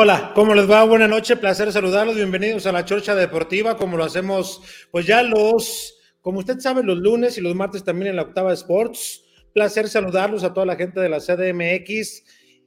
[0.00, 0.84] Hola, ¿cómo les va?
[0.84, 5.98] Buenas noches, placer saludarlos, bienvenidos a la Chorcha Deportiva, como lo hacemos pues ya los,
[6.20, 9.24] como usted sabe, los lunes y los martes también en la Octava Sports.
[9.52, 12.22] Placer saludarlos a toda la gente de la CDMX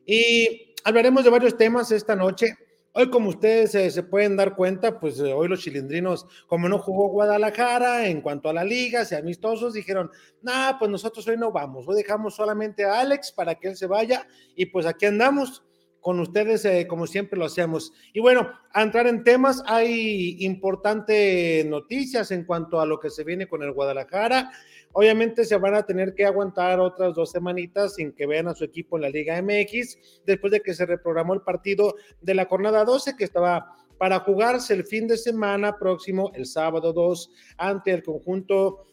[0.06, 2.53] y hablaremos de varios temas esta noche.
[2.92, 7.08] Hoy, como ustedes se pueden dar cuenta, pues eh, hoy los chilindrinos, como no jugó
[7.08, 10.12] Guadalajara en cuanto a la liga, se amistosos, dijeron,
[10.42, 13.88] nah, pues nosotros hoy no vamos, hoy dejamos solamente a Alex para que él se
[13.88, 15.63] vaya y pues aquí andamos
[16.01, 17.94] con ustedes eh, como siempre lo hacemos.
[18.12, 23.23] Y bueno, a entrar en temas, hay importantes noticias en cuanto a lo que se
[23.23, 24.51] viene con el Guadalajara.
[24.94, 28.66] Obviamente se van a tener que aguantar otras dos semanitas sin que vean a su
[28.66, 32.83] equipo en la Liga MX, después de que se reprogramó el partido de la jornada
[32.83, 38.01] 12 que estaba para jugarse el fin de semana próximo, el sábado 2, ante el
[38.01, 38.88] conjunto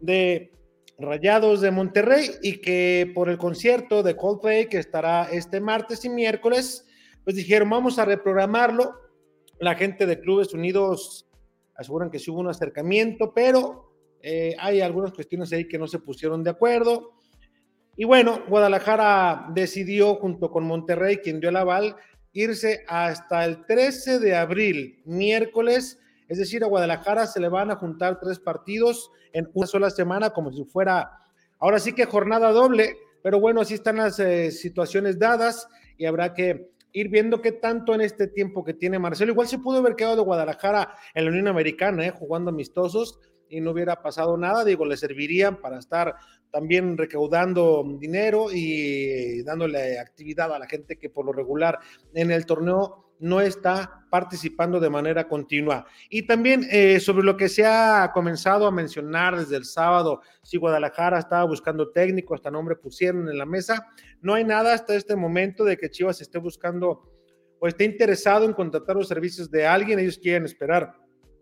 [0.00, 0.50] de
[0.98, 6.08] Rayados de Monterrey y que por el concierto de Coldplay que estará este martes y
[6.08, 6.86] miércoles,
[7.24, 8.94] pues dijeron, vamos a reprogramarlo.
[9.58, 11.28] La gente de Clubes Unidos
[11.74, 15.98] aseguran que sí hubo un acercamiento, pero eh, hay algunas cuestiones ahí que no se
[15.98, 17.12] pusieron de acuerdo.
[17.96, 21.96] Y bueno, Guadalajara decidió junto con Monterrey, quien dio el aval,
[22.32, 27.76] irse hasta el 13 de abril, miércoles, es decir, a Guadalajara se le van a
[27.76, 31.10] juntar tres partidos en una sola semana, como si fuera,
[31.58, 36.34] ahora sí que jornada doble, pero bueno, así están las eh, situaciones dadas y habrá
[36.34, 39.32] que ir viendo qué tanto en este tiempo que tiene Marcelo.
[39.32, 43.18] Igual se pudo haber quedado de Guadalajara en la Unión Americana, eh, jugando amistosos
[43.48, 46.16] y no hubiera pasado nada, digo, le servirían para estar
[46.50, 51.78] también recaudando dinero y dándole actividad a la gente que por lo regular
[52.14, 55.86] en el torneo no está participando de manera continua.
[56.10, 60.58] Y también eh, sobre lo que se ha comenzado a mencionar desde el sábado, si
[60.58, 63.86] Guadalajara estaba buscando técnico, hasta nombre pusieron en la mesa,
[64.20, 67.10] no hay nada hasta este momento de que Chivas esté buscando
[67.58, 70.92] o esté interesado en contratar los servicios de alguien, ellos quieren esperar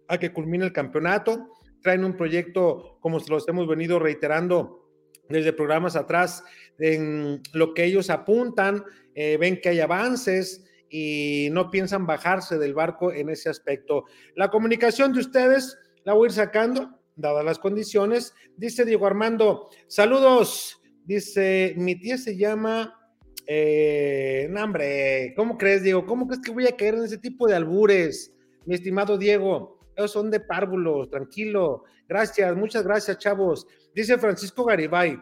[0.08, 1.48] a que culmine el campeonato,
[1.82, 4.88] traen un proyecto como se los hemos venido reiterando
[5.28, 6.44] desde programas atrás,
[6.78, 8.84] en lo que ellos apuntan,
[9.14, 10.64] eh, ven que hay avances,
[10.94, 14.04] y no piensan bajarse del barco en ese aspecto.
[14.36, 18.34] La comunicación de ustedes la voy a ir sacando, dadas las condiciones.
[18.58, 20.82] Dice Diego Armando, saludos.
[21.04, 22.94] Dice, mi tía se llama...
[23.46, 26.04] Eh, no, hombre, ¿cómo crees, Diego?
[26.04, 28.30] ¿Cómo crees que voy a caer en ese tipo de albures?
[28.66, 31.84] Mi estimado Diego, son de párvulos, tranquilo.
[32.08, 33.66] Gracias, muchas gracias, chavos.
[33.94, 35.18] Dice Francisco Garibay,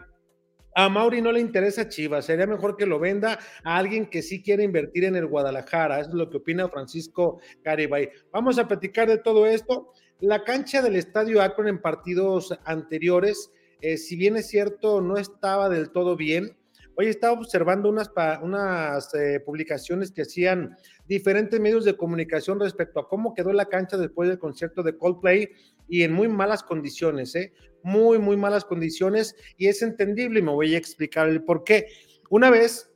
[0.75, 4.43] a Mauri no le interesa Chivas, sería mejor que lo venda a alguien que sí
[4.43, 6.01] quiere invertir en el Guadalajara.
[6.01, 8.11] Eso es lo que opina Francisco Garibay.
[8.33, 9.93] Vamos a platicar de todo esto.
[10.21, 13.51] La cancha del Estadio Akron en partidos anteriores,
[13.81, 16.57] eh, si bien es cierto, no estaba del todo bien.
[17.01, 18.11] Hoy estaba observando unas,
[18.43, 20.77] unas eh, publicaciones que hacían
[21.09, 25.49] diferentes medios de comunicación respecto a cómo quedó la cancha después del concierto de Coldplay
[25.89, 27.55] y en muy malas condiciones, ¿eh?
[27.83, 31.87] muy, muy malas condiciones y es entendible y me voy a explicar el por qué.
[32.29, 32.93] Una vez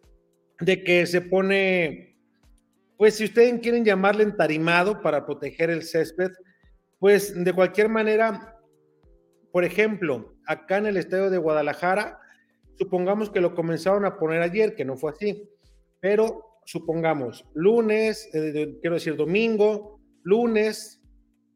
[0.60, 2.18] de que se pone,
[2.98, 6.32] pues si ustedes quieren llamarle entarimado para proteger el césped,
[6.98, 8.54] pues de cualquier manera
[9.50, 12.20] Por ejemplo, acá en el estadio de Guadalajara,
[12.78, 15.48] supongamos que lo comenzaron a poner ayer, que no fue así,
[16.00, 21.00] pero supongamos lunes, eh, quiero decir domingo, lunes,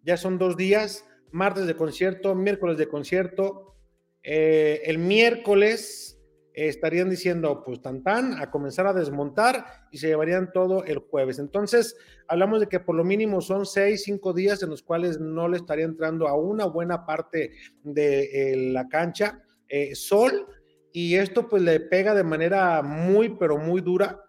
[0.02, 3.74] ya son dos días, martes de concierto, miércoles de concierto,
[4.22, 6.18] eh, el miércoles
[6.66, 11.38] estarían diciendo, pues tan tan, a comenzar a desmontar y se llevarían todo el jueves.
[11.38, 15.48] Entonces, hablamos de que por lo mínimo son seis, cinco días en los cuales no
[15.48, 17.52] le estaría entrando a una buena parte
[17.84, 20.46] de eh, la cancha eh, sol
[21.00, 24.20] y esto pues le pega de manera muy, pero muy dura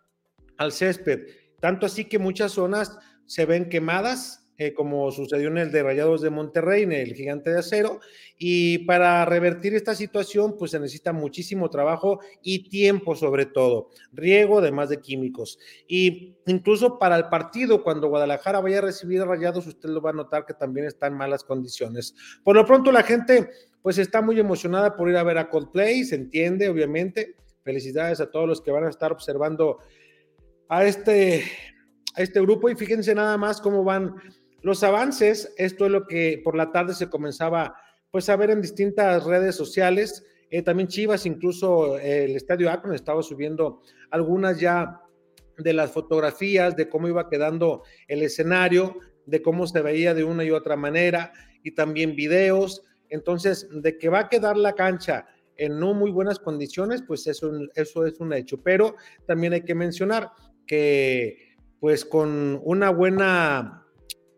[0.56, 1.25] al césped.
[1.60, 2.95] Tanto así que muchas zonas
[3.25, 7.50] se ven quemadas, eh, como sucedió en el de Rayados de Monterrey, en el Gigante
[7.50, 8.01] de Acero.
[8.38, 14.60] Y para revertir esta situación, pues se necesita muchísimo trabajo y tiempo sobre todo, riego
[14.60, 15.57] además de químicos.
[15.88, 20.12] Y incluso para el partido, cuando Guadalajara vaya a recibir a Rayados, usted lo va
[20.12, 22.13] a notar que también está en malas condiciones.
[22.44, 23.50] Por lo pronto la gente
[23.81, 27.36] pues está muy emocionada por ir a ver a Coldplay, se entiende, obviamente.
[27.64, 29.80] Felicidades a todos los que van a estar observando
[30.70, 31.44] a este,
[32.16, 34.16] este grupo y fíjense nada más cómo van
[34.62, 37.76] los avances, esto es lo que por la tarde se comenzaba
[38.12, 40.25] pues a ver en distintas redes sociales.
[40.50, 45.02] Eh, también Chivas, incluso eh, el Estadio Akron estaba subiendo algunas ya
[45.58, 50.44] de las fotografías de cómo iba quedando el escenario, de cómo se veía de una
[50.44, 51.34] y otra manera,
[51.64, 52.84] y también videos.
[53.10, 57.52] Entonces, de que va a quedar la cancha en no muy buenas condiciones, pues eso,
[57.76, 58.62] eso es un hecho.
[58.62, 58.96] Pero
[59.26, 60.32] también hay que mencionar
[60.66, 63.80] que, pues con una buena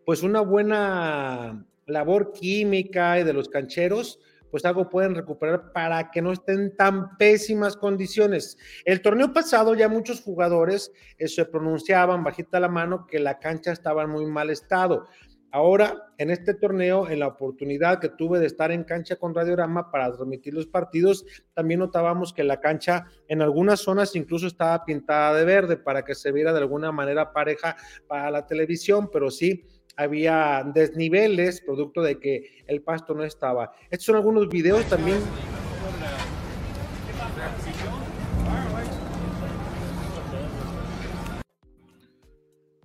[0.04, 4.18] pues una buena labor química y de los cancheros,
[4.50, 8.58] pues algo pueden recuperar para que no estén tan pésimas condiciones.
[8.84, 13.72] El torneo pasado ya muchos jugadores eh, se pronunciaban bajita la mano que la cancha
[13.72, 15.06] estaba en muy mal estado.
[15.54, 19.90] Ahora, en este torneo, en la oportunidad que tuve de estar en cancha con Radiorama
[19.90, 25.36] para transmitir los partidos, también notábamos que la cancha en algunas zonas incluso estaba pintada
[25.36, 27.76] de verde para que se viera de alguna manera pareja
[28.08, 33.72] para la televisión, pero sí había desniveles producto de que el pasto no estaba.
[33.90, 35.18] Estos son algunos videos también.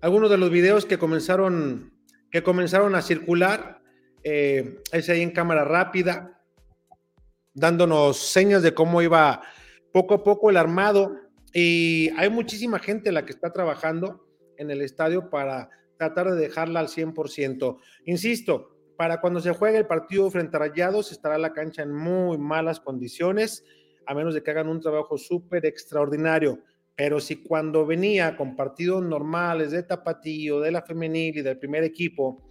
[0.01, 1.96] Algunos de los videos que comenzaron,
[2.43, 3.81] comenzaron a circular,
[4.23, 6.41] eh, es ahí en cámara rápida,
[7.53, 9.41] dándonos señas de cómo iba
[9.91, 11.15] poco a poco el armado.
[11.53, 14.27] Y hay muchísima gente la que está trabajando
[14.57, 17.77] en el estadio para tratar de dejarla al 100%.
[18.05, 22.37] Insisto, para cuando se juegue el partido frente a Rayados, estará la cancha en muy
[22.37, 23.63] malas condiciones,
[24.05, 26.59] a menos de que hagan un trabajo súper extraordinario.
[26.97, 31.83] Pero si cuando venía con partidos normales de Tapatío, de la femenil y del primer
[31.83, 32.43] equipo,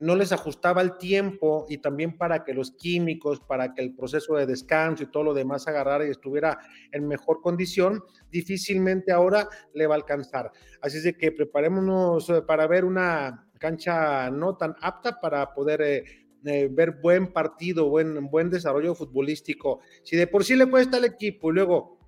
[0.00, 4.36] no les ajustaba el tiempo y también para que los químicos, para que el proceso
[4.36, 6.58] de descanso y todo lo demás agarrara y estuviera
[6.92, 10.52] en mejor condición, difícilmente ahora le va a alcanzar.
[10.82, 15.82] Así es de que preparémonos eh, para ver una cancha no tan apta para poder
[15.82, 16.04] eh,
[16.44, 19.80] eh, ver buen partido, buen, buen desarrollo futbolístico.
[20.02, 21.99] Si de por sí le cuesta al equipo y luego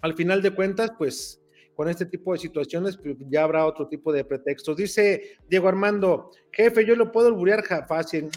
[0.00, 1.40] al final de cuentas, pues
[1.74, 4.76] con este tipo de situaciones, pues, ya habrá otro tipo de pretextos.
[4.76, 8.30] Dice Diego Armando, jefe, yo lo puedo olburear fácil.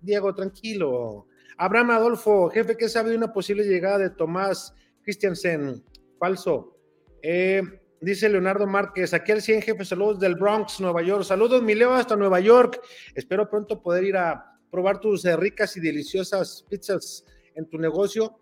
[0.00, 1.28] Diego, tranquilo.
[1.58, 5.82] Abraham Adolfo, jefe, ¿qué sabe de una posible llegada de Tomás Christiansen?
[6.18, 6.76] Falso.
[7.22, 7.62] Eh,
[8.00, 11.22] dice Leonardo Márquez, aquí al 100, jefe, saludos del Bronx, Nueva York.
[11.22, 12.80] Saludos, mi Leo, hasta Nueva York.
[13.14, 17.24] Espero pronto poder ir a probar tus eh, ricas y deliciosas pizzas
[17.54, 18.40] en tu negocio.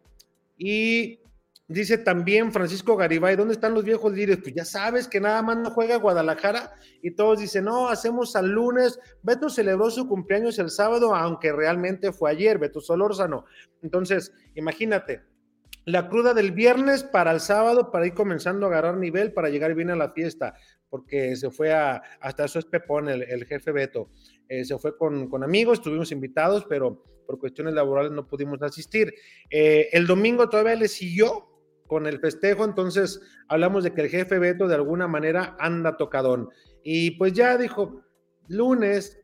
[0.57, 1.21] Y
[1.67, 4.39] Dice también Francisco Garibay, ¿dónde están los viejos líderes?
[4.43, 8.51] Pues ya sabes que nada más no juega Guadalajara y todos dicen, no, hacemos al
[8.51, 9.01] lunes.
[9.23, 13.47] Beto celebró su cumpleaños el sábado, aunque realmente fue ayer, Beto Solórzano.
[13.81, 15.23] Entonces, imagínate,
[15.87, 19.75] la cruda del viernes para el sábado, para ir comenzando a agarrar nivel, para llegar
[19.75, 20.55] bien a la fiesta,
[20.91, 24.11] porque se fue a, hasta eso es Pepón, el, jefe Beto.
[24.51, 29.15] Eh, se fue con, amigos, estuvimos invitados, pero por cuestiones laborales no pudimos asistir.
[29.49, 31.54] Eh, el domingo todavía le siguió
[31.95, 36.51] con el festejo, entonces hablamos de que el jefe Beto de alguna manera anda tocadón.
[36.83, 38.03] Y pues ya dijo,
[38.49, 39.21] lunes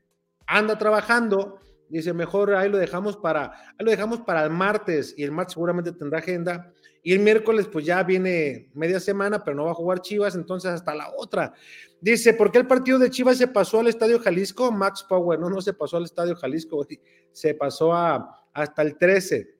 [0.47, 1.59] anda trabajando,
[1.89, 3.47] dice, mejor ahí lo dejamos para,
[3.77, 6.73] ahí lo dejamos para el martes y el martes seguramente tendrá agenda.
[7.03, 10.71] Y el miércoles pues ya viene media semana, pero no va a jugar Chivas, entonces
[10.71, 11.53] hasta la otra.
[12.01, 14.71] Dice, ¿por qué el partido de Chivas se pasó al Estadio Jalisco?
[14.71, 16.87] Max Power, no, no se pasó al Estadio Jalisco,
[17.33, 19.60] se pasó a, hasta el 13.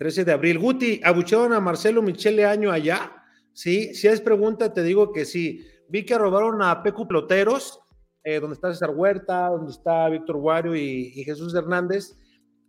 [0.00, 0.58] 13 de abril.
[0.58, 3.22] Guti, ¿abuchearon a Marcelo Michele Año allá?
[3.52, 5.66] Sí, si es pregunta, te digo que sí.
[5.90, 7.80] Vi que robaron a Pecu Ploteros,
[8.24, 12.16] eh, donde está César Huerta, donde está Víctor Guario y, Jesús Hernández.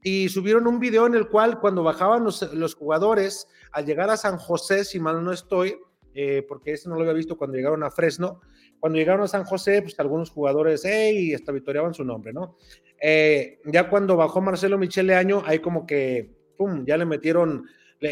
[0.03, 4.37] y subieron un video en el cual cuando bajaban los, jugadores al llegar a San
[4.37, 5.77] José, si mal no estoy,
[6.13, 8.41] eh, porque ese no lo había visto cuando llegaron a Fresno,
[8.81, 12.57] cuando llegaron a San José, pues algunos jugadores, hey, hasta victoriaban su nombre, ¿no?
[13.01, 16.40] Eh, ya cuando bajó Marcelo Michele Año, ahí como que,
[16.85, 17.65] ya le metieron,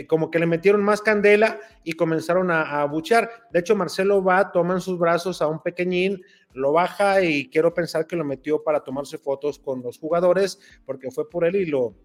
[0.07, 3.29] como que le metieron más candela y comenzaron a, a buchear.
[3.51, 6.21] De hecho, Marcelo va, toma en sus brazos a un pequeñín,
[6.53, 11.11] lo baja y quiero pensar que lo metió para tomarse fotos con los jugadores, porque
[11.11, 11.95] fue por él y lo,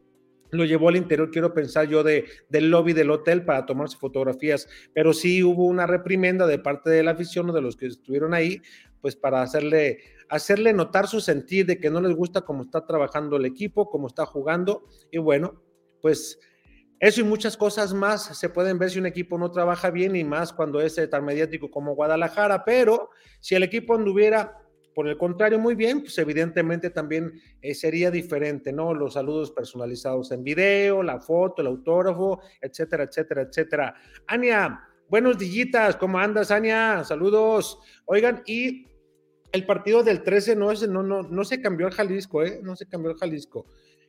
[0.50, 4.68] lo llevó al interior, quiero pensar yo, de, del lobby del hotel para tomarse fotografías,
[4.92, 8.34] pero sí hubo una reprimenda de parte de la afición o de los que estuvieron
[8.34, 8.62] ahí,
[9.00, 9.98] pues para hacerle,
[10.28, 14.06] hacerle notar su sentir de que no les gusta cómo está trabajando el equipo, cómo
[14.06, 15.62] está jugando, y bueno,
[16.04, 16.38] pues
[17.00, 20.22] eso y muchas cosas más se pueden ver si un equipo no trabaja bien y
[20.22, 23.08] más cuando es tan mediático como Guadalajara, pero
[23.40, 24.58] si el equipo anduviera
[24.94, 28.92] por el contrario, muy bien, pues evidentemente también eh, sería diferente, ¿no?
[28.92, 33.94] Los saludos personalizados en video, la foto, el autógrafo, etcétera, etcétera, etcétera.
[34.26, 37.02] Ania, buenos dillitas, ¿cómo andas, Ania?
[37.02, 37.78] Saludos.
[38.04, 38.88] Oigan, y
[39.52, 42.60] el partido del 13 no, es, no, no, no se cambió al Jalisco, ¿eh?
[42.62, 43.64] No se cambió al Jalisco.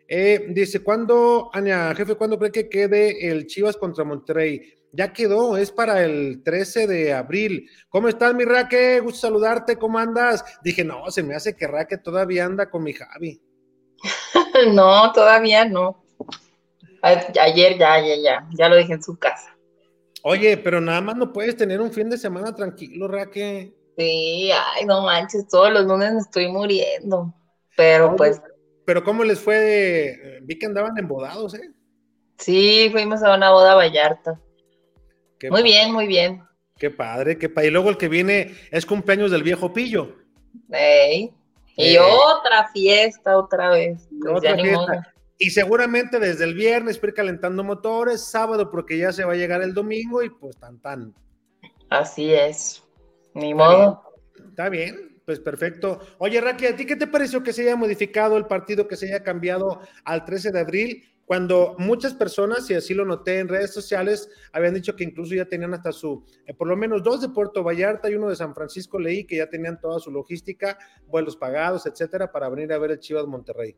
[0.07, 4.73] Eh, dice, ¿cuándo, Ania, jefe, cuándo cree que quede el Chivas contra Monterrey?
[4.91, 7.69] Ya quedó, es para el 13 de abril.
[7.89, 8.99] ¿Cómo estás, mi Raque?
[9.01, 10.45] Gusto saludarte, ¿cómo andas?
[10.63, 13.41] Dije, no, se me hace que Raque todavía anda con mi Javi.
[14.73, 16.03] no, todavía no.
[17.01, 19.55] Ayer ya, ya, ya, ya lo dije en su casa.
[20.23, 23.75] Oye, pero nada más no puedes tener un fin de semana tranquilo, Raque.
[23.97, 27.33] Sí, ay, no manches, todos los lunes me estoy muriendo.
[27.75, 28.41] Pero pues.
[28.85, 30.39] Pero ¿cómo les fue?
[30.43, 31.71] Vi que andaban embodados, ¿eh?
[32.37, 34.39] Sí, fuimos a una boda Vallarta
[35.49, 36.43] muy bien, muy bien.
[36.77, 37.67] Qué padre, qué padre.
[37.67, 40.15] Y luego el que viene es cumpleaños del viejo Pillo.
[41.77, 41.99] Y eh.
[41.99, 44.07] otra fiesta otra vez.
[44.21, 45.13] Pues otra fiesta.
[45.37, 49.61] Y seguramente desde el viernes ir calentando motores, sábado porque ya se va a llegar
[49.61, 51.13] el domingo y pues tan tan.
[51.89, 52.83] Así es.
[53.33, 54.01] Ni modo.
[54.49, 55.99] Está bien, pues perfecto.
[56.19, 59.07] Oye, Raquel, ¿a ti qué te pareció que se haya modificado el partido, que se
[59.07, 61.03] haya cambiado al 13 de abril?
[61.25, 65.45] cuando muchas personas, y así lo noté en redes sociales, habían dicho que incluso ya
[65.45, 68.53] tenían hasta su, eh, por lo menos dos de Puerto Vallarta y uno de San
[68.53, 70.77] Francisco, leí que ya tenían toda su logística,
[71.07, 73.75] vuelos pagados, etcétera, para venir a ver el Chivas Monterrey.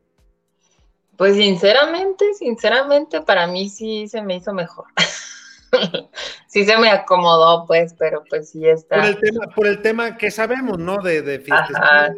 [1.16, 4.86] Pues sinceramente, sinceramente, para mí sí se me hizo mejor.
[6.48, 8.98] sí se me acomodó, pues, pero pues sí está.
[8.98, 10.98] Por el tema, por el tema que sabemos, ¿no?
[10.98, 12.12] De, de fiestas.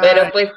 [0.00, 0.50] pero pues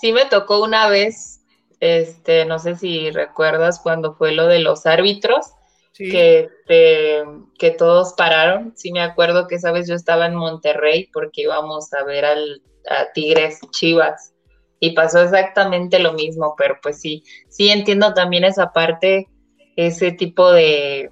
[0.00, 1.44] sí me tocó una vez
[1.80, 5.52] este, no sé si recuerdas cuando fue lo de los árbitros,
[5.92, 8.72] que, que todos pararon.
[8.74, 12.62] Sí me acuerdo que esa vez yo estaba en Monterrey porque íbamos a ver al,
[12.88, 14.32] a Tigres Chivas
[14.80, 19.28] y pasó exactamente lo mismo, pero pues sí, sí entiendo también esa parte,
[19.76, 21.10] ese tipo de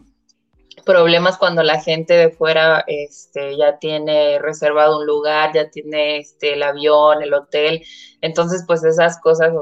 [0.85, 6.55] problemas cuando la gente de fuera este, ya tiene reservado un lugar, ya tiene este,
[6.55, 7.85] el avión, el hotel,
[8.21, 9.52] entonces pues esas cosas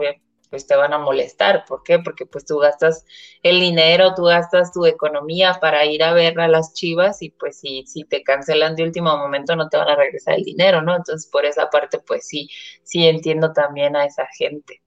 [0.50, 1.64] pues te van a molestar.
[1.66, 2.00] ¿Por qué?
[2.00, 3.04] Porque pues tú gastas
[3.42, 7.60] el dinero, tú gastas tu economía para ir a ver a las chivas y pues
[7.60, 10.96] si, si te cancelan de último momento no te van a regresar el dinero, ¿no?
[10.96, 12.48] Entonces por esa parte pues sí,
[12.82, 14.82] sí entiendo también a esa gente.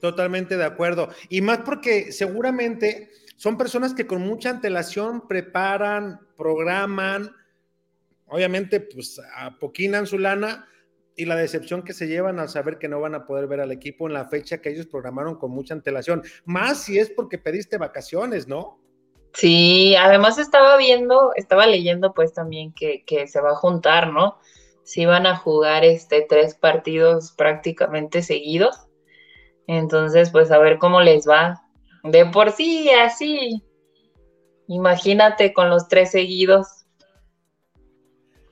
[0.00, 1.08] Totalmente de acuerdo.
[1.28, 7.34] Y más porque seguramente son personas que con mucha antelación preparan, programan,
[8.26, 10.68] obviamente pues apoquinan su lana
[11.16, 13.72] y la decepción que se llevan al saber que no van a poder ver al
[13.72, 16.22] equipo en la fecha que ellos programaron con mucha antelación.
[16.44, 18.80] Más si es porque pediste vacaciones, ¿no?
[19.32, 24.38] Sí, además estaba viendo, estaba leyendo pues también que, se va a juntar, ¿no?
[24.84, 28.86] Si van a jugar este tres partidos prácticamente seguidos.
[29.66, 31.63] Entonces, pues a ver cómo les va.
[32.04, 33.62] De por sí, así.
[34.68, 36.86] Imagínate con los tres seguidos.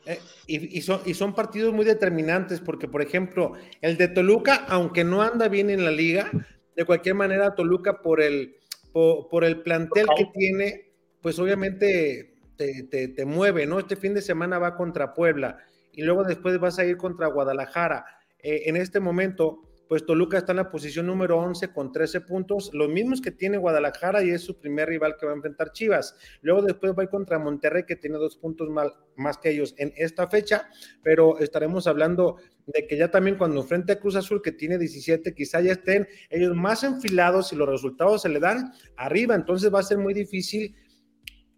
[0.07, 5.05] Eh, y, son, y son partidos muy determinantes porque, por ejemplo, el de Toluca, aunque
[5.05, 6.31] no anda bien en la liga,
[6.75, 8.57] de cualquier manera Toluca por el,
[8.93, 10.91] por, el plantel que tiene,
[11.21, 13.79] pues obviamente te, te, mueve, ¿no?
[13.79, 15.59] Este fin de semana va contra Puebla
[15.93, 18.05] y luego después vas a ir contra Guadalajara.
[18.39, 22.71] Eh, en este momento, pues Toluca está en la posición número 11 con 13 puntos,
[22.73, 26.17] los mismos que tiene Guadalajara y es su primer rival que va a enfrentar Chivas.
[26.41, 28.69] Luego después va a ir contra Monterrey que tiene dos puntos
[29.17, 30.69] más que ellos en esta fecha,
[31.03, 32.37] pero estaremos hablando
[32.67, 36.07] de que ya también cuando enfrente a Cruz Azul que tiene 17, quizá ya estén
[36.31, 40.15] ellos más enfilados y los resultados se le dan arriba, entonces va a ser muy
[40.15, 40.75] difícil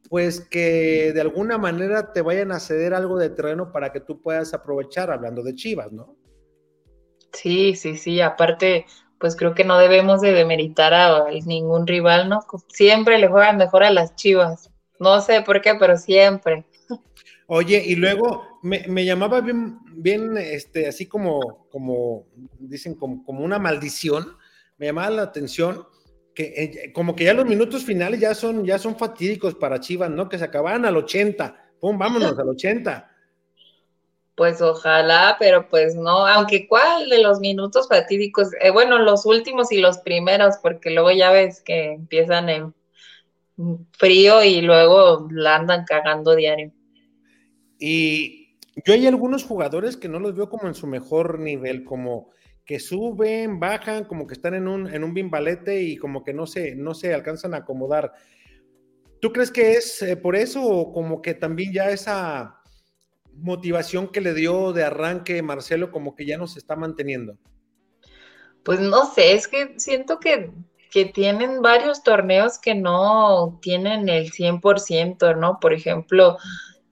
[0.09, 4.21] pues que de alguna manera te vayan a ceder algo de terreno para que tú
[4.21, 6.17] puedas aprovechar, hablando de Chivas, ¿no?
[7.35, 8.87] Sí, sí, sí, aparte,
[9.19, 12.41] pues creo que no debemos de demeritar a ningún rival, ¿no?
[12.69, 14.71] Siempre le juegan mejor a las Chivas.
[14.99, 16.65] No sé por qué, pero siempre.
[17.47, 22.27] Oye, y luego me, llamaba bien, bien, este, así como, como
[22.59, 24.39] dicen, como, como una maldición,
[24.79, 25.87] me llamaba la atención
[26.35, 30.11] que eh, como que ya los minutos finales ya son, ya son fatídicos para Chivas,
[30.11, 30.29] ¿no?
[30.29, 31.75] Que se acababan al 80.
[31.81, 33.14] Pum, vámonos al 80.
[34.37, 39.71] Pues ojalá, pero pues no, aunque cuál de los minutos fatídicos, eh, bueno, los últimos
[39.71, 42.75] y los primeros, porque luego ya ves que empiezan en
[43.93, 46.73] frío y luego la andan cagando diario.
[47.79, 52.31] Y yo hay algunos jugadores que no los veo como en su mejor nivel, como
[52.65, 56.47] que suben, bajan, como que están en un, en un bimbalete y como que no
[56.47, 58.13] se, no se alcanzan a acomodar.
[59.21, 62.61] ¿Tú crees que es eh, por eso o como que también ya esa
[63.37, 67.37] motivación que le dio de arranque Marcelo como que ya no se está manteniendo?
[68.65, 70.51] Pues no sé, es que siento que,
[71.13, 75.59] tienen varios torneos que no tienen el 100%, ¿no?
[75.59, 76.39] Por ejemplo,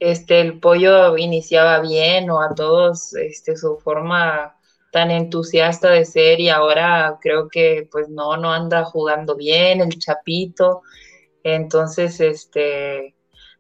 [0.01, 4.57] este, el pollo iniciaba bien o a todos este, su forma
[4.91, 9.97] tan entusiasta de ser y ahora creo que pues no, no anda jugando bien, el
[9.99, 10.83] Chapito.
[11.45, 13.12] Entonces, este,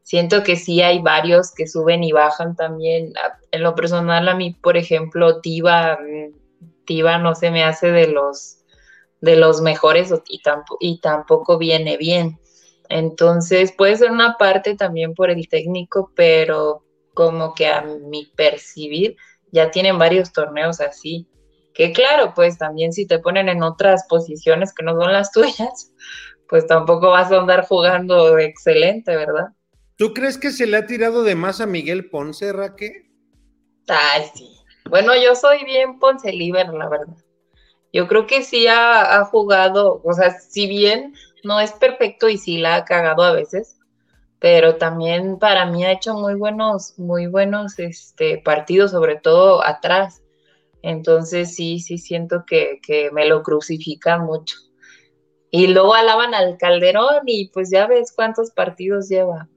[0.03, 3.13] siento que sí hay varios que suben y bajan también.
[3.51, 5.99] En lo personal, a mí, por ejemplo, Tiva,
[6.85, 8.59] Tiva no se me hace de los
[9.21, 12.39] de los mejores y, tampoco, y tampoco viene bien.
[12.89, 16.85] Entonces, puede ser una parte también por el técnico, pero
[17.15, 19.17] como que a mi percibir,
[19.53, 21.29] ya tienen varios torneos así.
[21.73, 25.93] Que claro, pues también si te ponen en otras posiciones que no son las tuyas,
[26.49, 29.49] pues tampoco vas a andar jugando excelente, ¿verdad?
[30.03, 33.09] ¿Tú crees que se le ha tirado de más a Miguel Ponce, Raque?
[33.87, 34.51] Ay, sí.
[34.91, 37.17] Bueno, yo soy bien Ponce Liber, la verdad.
[37.93, 42.59] Yo creo que sí ha, jugado, o sea, si bien no es perfecto y sí
[42.59, 43.79] la ha cagado a veces,
[44.41, 50.21] pero también para mí ha hecho muy buenos, muy buenos este, partidos, sobre todo atrás.
[50.83, 54.57] Entonces sí, sí siento que, que me lo crucifican mucho.
[55.53, 59.49] Y luego alaban al Calderón y pues ya ves cuántos partidos lleva.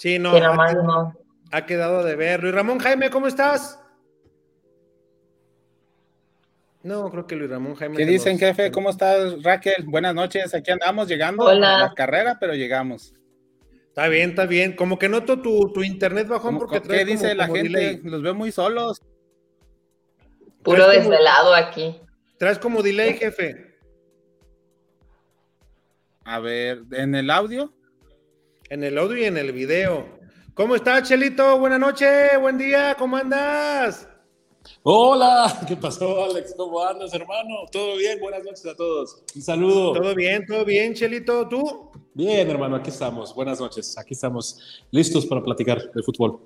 [0.00, 0.30] Sí, no.
[0.30, 1.14] ha, no.
[1.52, 2.40] ha quedado de ver.
[2.40, 3.78] Luis Ramón Jaime, ¿cómo estás?
[6.82, 7.98] No, creo que Luis Ramón Jaime.
[7.98, 8.70] ¿Qué dicen, jefe?
[8.70, 9.84] ¿Cómo estás, Raquel?
[9.84, 10.54] Buenas noches.
[10.54, 13.12] Aquí andamos llegando a la carrera, pero llegamos.
[13.88, 14.74] Está bien, está bien.
[14.74, 18.00] Como que noto tu, tu internet bajón porque ¿Qué dice la gente?
[18.02, 19.02] Los veo muy solos.
[20.62, 22.00] Puro desvelado aquí.
[22.38, 23.76] Traes como delay, jefe.
[26.24, 27.74] A ver, ¿en el audio?
[28.70, 30.06] En el audio y en el video.
[30.54, 31.58] ¿Cómo estás, Chelito?
[31.58, 34.06] Buenas noches, buen día, ¿cómo andas?
[34.84, 36.54] Hola, ¿qué pasó, Alex?
[36.56, 37.64] ¿Cómo andas, hermano?
[37.72, 38.20] ¿Todo bien?
[38.20, 39.24] Buenas noches a todos.
[39.34, 39.94] Un saludo.
[39.94, 41.90] Todo bien, todo bien, Chelito, ¿tú?
[42.14, 43.34] Bien, hermano, aquí estamos.
[43.34, 43.98] Buenas noches.
[43.98, 46.38] Aquí estamos listos para platicar de fútbol.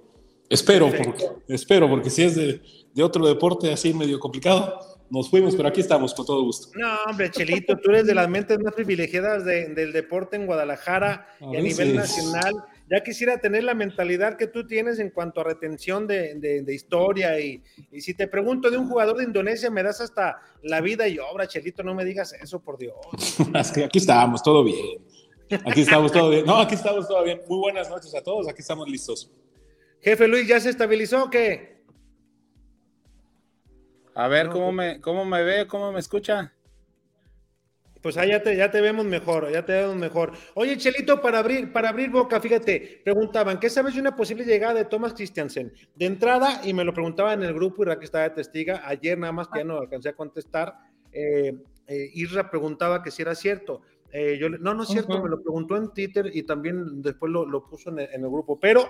[0.49, 2.63] Espero, porque, espero, porque si es de,
[2.95, 6.69] de otro deporte así medio complicado, nos fuimos, pero aquí estamos con todo gusto.
[6.79, 11.57] No, hombre, Chelito, tú eres de las mentes más privilegiadas del deporte en Guadalajara y
[11.57, 12.55] a nivel nacional.
[12.91, 17.39] Ya quisiera tener la mentalidad que tú tienes en cuanto a retención de, historia.
[17.41, 17.63] Y,
[18.01, 21.47] si te pregunto de un jugador de Indonesia, me das hasta la vida y obra,
[21.47, 22.95] Chelito, no me digas eso, por Dios.
[23.55, 24.99] es que aquí estamos, todo bien.
[25.67, 26.47] Aquí estamos, todo bien.
[26.47, 27.41] No, aquí estamos, todo bien.
[27.49, 29.31] Muy buenas noches a todos, aquí estamos listos.
[30.01, 31.74] Jefe Luis, ¿ya se estabilizó o qué?
[34.15, 35.67] A ver, ¿cómo, pues me, ¿cómo me ve?
[35.67, 36.53] ¿Cómo me escucha?
[38.01, 40.33] Pues ahí ya te, ya te vemos mejor, ya te vemos mejor.
[40.55, 44.75] Oye, Chelito, para abrir, para abrir boca, fíjate, preguntaban, ¿qué sabes de una posible llegada
[44.75, 45.73] de Thomas Christiansen?
[45.95, 49.19] De entrada, y me lo preguntaba en el grupo, Irra que estaba de testiga, ayer
[49.19, 50.75] nada más que ya no alcancé a contestar,
[51.13, 51.55] eh,
[51.87, 53.83] eh, Isra preguntaba que si era cierto.
[54.17, 57.45] Eh, yo, no, no es cierto, me lo preguntó en Twitter y también después lo,
[57.45, 58.89] lo puso en el, grupo, pero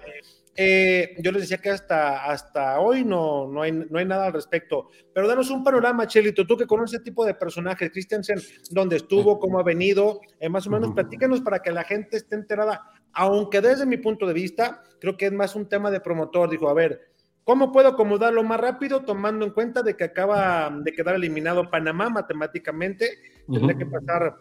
[0.54, 4.34] eh, yo les decía que hasta, hasta hoy no, no, hay, no hay nada al
[4.34, 4.90] respecto.
[5.14, 8.38] Pero danos un panorama, Chelito, tú que conoces ese tipo de personajes, Christensen,
[8.70, 12.34] dónde estuvo, cómo ha venido, eh, más o menos platícanos para que la gente esté
[12.34, 12.82] enterada,
[13.14, 16.68] aunque desde mi punto de vista, creo que es más un tema de promotor, dijo,
[16.68, 21.14] a ver, ¿Cómo puedo acomodarlo más rápido tomando en cuenta de que acaba de quedar
[21.14, 23.18] eliminado Panamá matemáticamente?
[23.46, 24.34] Tendría que pasar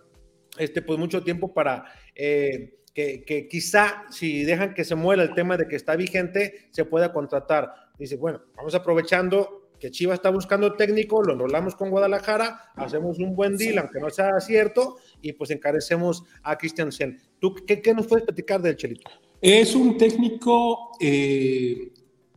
[0.57, 1.85] este, pues mucho tiempo para
[2.15, 6.85] eh, que, quizá si dejan que se muera el tema de que está vigente, se
[6.85, 7.73] pueda contratar.
[7.97, 13.35] Dice, bueno, vamos aprovechando que Chivas está buscando técnico, lo enrolamos con Guadalajara, hacemos un
[13.35, 17.19] buen deal, aunque no sea cierto, y pues encarecemos a Christian Sen.
[17.39, 19.11] ¿Tú qué, nos puedes platicar del Chelito?
[19.41, 21.91] Es un técnico eh,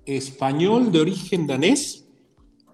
[0.04, 2.08] español de origen danés,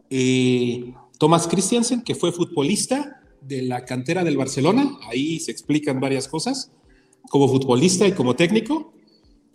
[0.09, 6.29] eh, Thomas Christiansen, que fue futbolista, de la cantera del Barcelona, ahí se explican varias
[6.29, 6.71] cosas,
[7.29, 8.93] como futbolista y como técnico.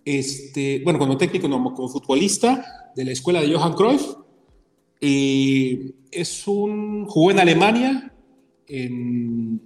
[0.05, 4.15] Este, bueno, como técnico, no, como futbolista de la escuela de Johan Cruyff.
[4.99, 8.13] Y es un, jugó en Alemania
[8.67, 9.61] en,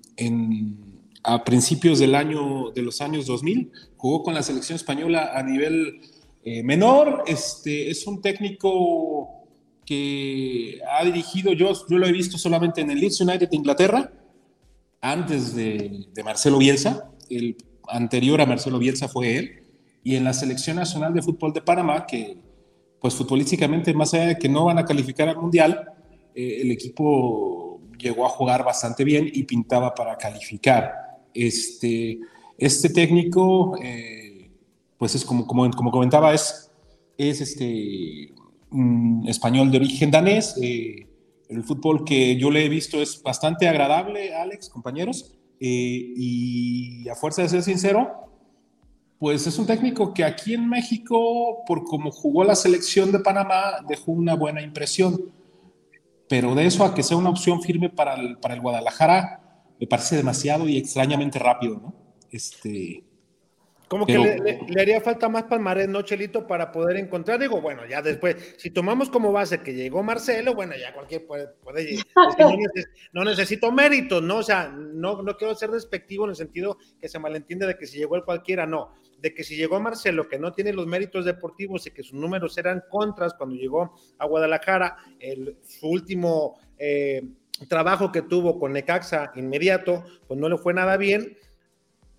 [1.24, 6.02] a principios del año, de los años 2000, jugó con la selección española a nivel
[6.44, 9.41] eh, menor, este, es un técnico
[9.92, 14.10] que ha dirigido, yo, yo lo he visto solamente en el Leeds United de Inglaterra,
[15.02, 17.58] antes de, Marcelo Bielsa, el
[17.90, 19.64] anterior a Marcelo Bielsa fue él,
[20.02, 22.38] y en la Selección Nacional de Fútbol de Panamá, que
[23.02, 25.92] pues futbolísticamente, más allá de que no van a calificar al Mundial,
[26.34, 31.20] eh, el equipo llegó a jugar bastante bien y pintaba para calificar.
[31.34, 32.18] Este,
[32.58, 34.52] este técnico, eh,
[34.98, 36.72] pues es como, como, como comentaba, es,
[37.18, 38.34] es este,
[39.28, 40.58] español de origen danés.
[40.62, 41.08] Eh,
[41.50, 45.38] el fútbol que yo le he visto es bastante agradable, Alex, compañeros.
[45.60, 48.10] Eh, y a fuerza de ser sincero,
[49.20, 53.86] pues es un técnico que aquí en México, por como jugó la selección de Panamá,
[53.88, 55.32] dejó una buena impresión.
[56.28, 59.42] Pero de eso a que sea una opción firme para el, para el Guadalajara,
[59.80, 61.94] me parece demasiado y extrañamente rápido, ¿no?
[62.32, 63.04] Este,
[63.92, 66.48] como que le, haría falta más palmarés, ¿no, Chelito?
[66.48, 70.76] Para poder encontrar, digo, bueno, ya después, si tomamos como base que llegó Marcelo, bueno,
[70.80, 71.98] ya cualquier puede, puede
[73.12, 74.38] no, necesito méritos, ¿no?
[74.38, 77.86] O sea, no, no quiero ser despectivo en el sentido que se malentiende de que
[77.86, 78.94] si llegó el cualquiera, no.
[79.20, 82.58] De que si llegó Marcelo, que no tiene los méritos deportivos y que sus números
[82.58, 87.24] eran contras cuando llegó a Guadalajara, el, su último eh,
[87.68, 91.36] trabajo que tuvo con Necaxa inmediato, pues no le fue nada bien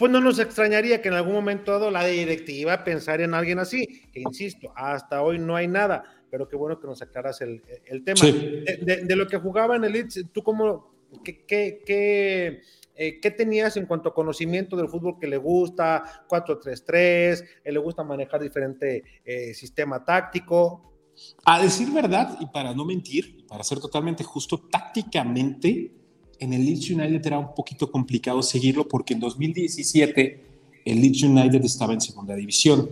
[0.02, 3.86] pues no nos extrañaría que en algún momento dado la directiva pensara en alguien así,
[4.12, 7.62] que insisto, hasta hoy no hay nada, pero qué bueno que nos aclaras el,
[8.04, 8.20] tema.
[8.20, 12.62] De, lo que jugaba en el Leeds, ¿tú cómo, qué, qué,
[12.96, 16.26] eh, qué, tenías en cuanto a conocimiento del fútbol que le gusta?
[16.28, 20.96] 4-3-3, le gusta manejar diferente eh, sistema táctico.
[21.44, 26.01] A decir verdad, y para no mentir, para ser totalmente justo, tácticamente
[26.42, 30.44] en el Leeds United era un poquito complicado seguirlo porque en 2017
[30.84, 32.90] el Leeds United estaba en segunda división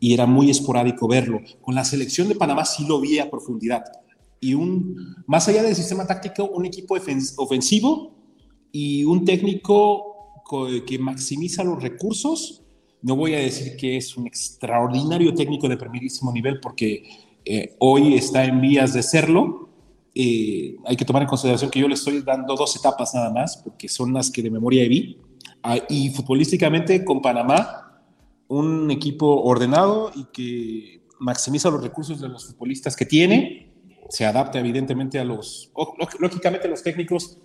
[0.00, 1.40] y era muy esporádico verlo.
[1.60, 3.84] Con la selección de Panamá sí lo vi a profundidad.
[4.40, 6.96] Y un, más allá del sistema táctico, un equipo
[7.36, 8.12] ofensivo
[8.72, 10.42] y un técnico
[10.86, 12.62] que maximiza los recursos.
[13.02, 17.04] No voy a decir que es un extraordinario técnico de primerísimo nivel porque
[17.44, 19.67] eh, hoy está en vías de serlo,
[20.20, 23.56] eh, hay que tomar en consideración que yo le estoy dando dos etapas nada más,
[23.56, 25.16] porque son las que de memoria vi.
[25.62, 28.02] Ah, y futbolísticamente con Panamá,
[28.48, 33.70] un equipo ordenado y que maximiza los recursos de los futbolistas que tiene,
[34.08, 35.70] se adapta evidentemente a los,
[36.18, 37.38] lógicamente los técnicos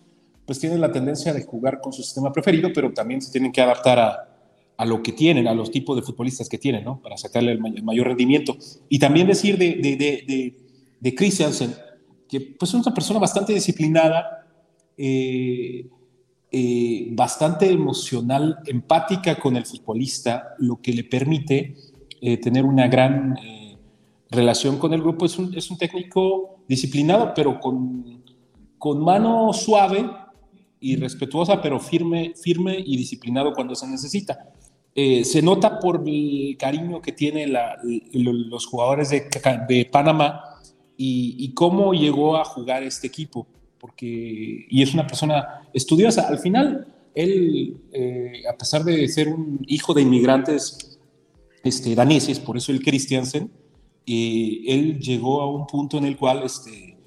[0.44, 3.62] pues tienen la tendencia de jugar con su sistema preferido, pero también se tienen que
[3.62, 4.36] adaptar a,
[4.78, 7.00] a lo que tienen, a los tipos de futbolistas que tienen, ¿no?
[7.04, 8.58] Para sacarle el, mayor rendimiento.
[8.90, 10.58] Y también decir de, de, de,
[11.00, 11.76] de Christiansen,
[12.34, 14.48] que pues es una persona bastante disciplinada,
[14.98, 15.88] eh,
[16.52, 21.76] eh, bastante emocional, empática con el futbolista, lo que le permite
[22.22, 23.36] eh, tener una gran
[24.32, 25.28] relación con el grupo.
[25.28, 28.24] Es un, es un técnico disciplinado, pero con,
[28.80, 30.10] con mano suave
[30.80, 34.50] y respetuosa, pero firme, firme y disciplinado cuando se necesita.
[34.96, 37.54] se nota por el cariño que tienen
[38.14, 39.30] los jugadores de,
[39.68, 40.53] de Panamá
[41.06, 43.46] y, cómo llegó a jugar este equipo,
[43.80, 46.28] porque, y es una persona estudiosa.
[46.28, 51.00] Al final, él, eh, a pesar de ser un hijo de inmigrantes
[51.64, 53.52] este, daneses, por eso el Christiansen,
[54.06, 56.98] eh, él llegó a un punto en el cual este,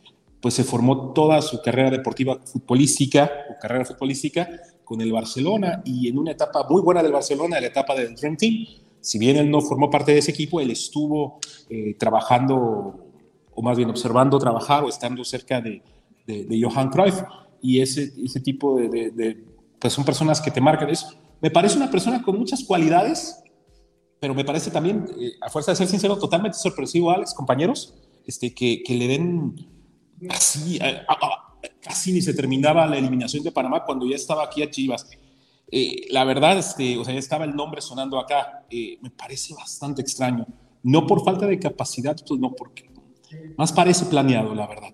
[0.41, 4.49] pues se formó toda su carrera deportiva futbolística o carrera futbolística
[4.85, 8.37] con el Barcelona y en una etapa muy buena del Barcelona, la etapa del Dream
[8.37, 8.67] Team.
[9.01, 13.06] Si bien él no formó parte de ese equipo, él estuvo eh, trabajando
[13.57, 15.83] o más bien observando trabajar o estando cerca de,
[16.27, 17.23] de, Johan Cruyff.
[17.61, 19.45] Y ese, ese tipo de, de,
[19.81, 21.09] pues son personas que te marcan eso.
[21.41, 23.43] Me parece una persona con muchas cualidades,
[24.21, 27.95] pero me parece también, eh, a fuerza de ser sincero, totalmente sorpresivo, Alex, compañeros,
[28.27, 29.69] este, que, que le den
[30.31, 30.79] así,
[31.81, 35.09] casi ni se terminaba la eliminación de Panamá cuando ya estaba aquí a Chivas.
[35.71, 38.65] Eh, la verdad, este, o sea, ya estaba el nombre sonando acá.
[38.71, 40.47] Eh, me parece bastante extraño.
[40.83, 42.91] No por falta de capacidad, pues no, porque
[43.57, 44.91] más parece planeado, la verdad.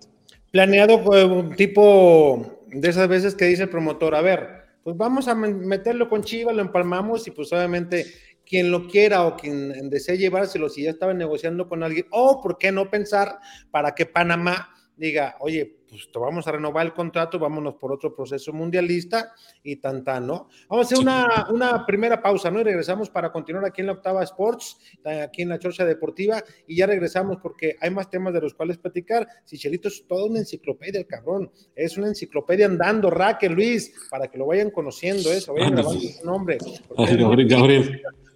[0.51, 5.35] Planeado, un tipo de esas veces que dice el promotor, a ver, pues vamos a
[5.35, 8.07] meterlo con Chivas, lo empalmamos y pues obviamente
[8.45, 12.59] quien lo quiera o quien desee llevárselo, si ya estaba negociando con alguien, o por
[12.59, 13.38] qué no pensar
[13.71, 18.14] para que Panamá diga, oye, pues te vamos a renovar el contrato, vámonos por otro
[18.14, 20.48] proceso mundialista y tan tan, ¿no?
[20.66, 22.61] Vamos a hacer una, una primera pausa, ¿no?
[22.61, 24.78] Y regresamos para continuar aquí en la Octava Sports,
[25.22, 28.78] aquí en la Chorcha Deportiva, y ya regresamos porque hay más temas de los cuales
[28.78, 29.28] platicar.
[29.44, 34.28] Si Chelito es toda una enciclopedia, el cabrón, es una enciclopedia andando, Raquel, Luis, para
[34.28, 36.57] que lo vayan conociendo, eso, vayan grabando su nombre.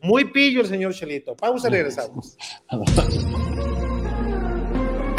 [0.02, 1.34] Muy pillo el señor Chelito.
[1.34, 2.36] Pausa, regresamos.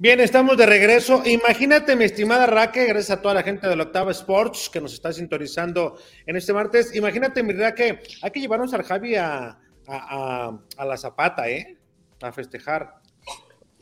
[0.00, 1.20] Bien, estamos de regreso.
[1.26, 4.94] Imagínate, mi estimada Raque, gracias a toda la gente de la Octava Sports que nos
[4.94, 6.96] está sintonizando en este martes.
[6.96, 11.76] Imagínate, mi Raque, hay que llevarnos al Javi a, la Zapata, ¿eh?
[12.22, 12.94] A festejar.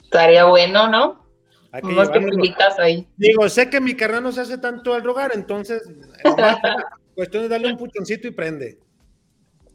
[0.02, 1.24] Estaría bueno, ¿no?
[1.70, 3.06] Hay que, que me invitas ahí.
[3.16, 5.84] Digo, sé que mi carnal no se hace tanto al rogar, entonces,
[7.14, 8.80] cuestión de darle un puchoncito y prende.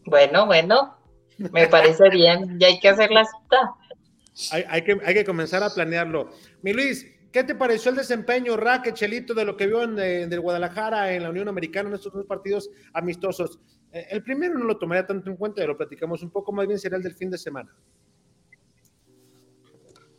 [0.07, 0.97] Bueno, bueno,
[1.37, 2.59] me parece bien.
[2.59, 3.75] Ya hay que hacer la cita.
[4.51, 6.31] Hay, que, comenzar a planearlo.
[6.61, 10.39] Mi Luis, ¿qué te pareció el desempeño, Raque, Chelito, de lo que vio en, el
[10.39, 13.59] Guadalajara, en la Unión Americana, en estos dos partidos amistosos?
[13.91, 16.79] Eh, el primero no lo tomaría tanto en cuenta, lo platicamos un poco, más bien
[16.79, 17.75] sería el del fin de semana.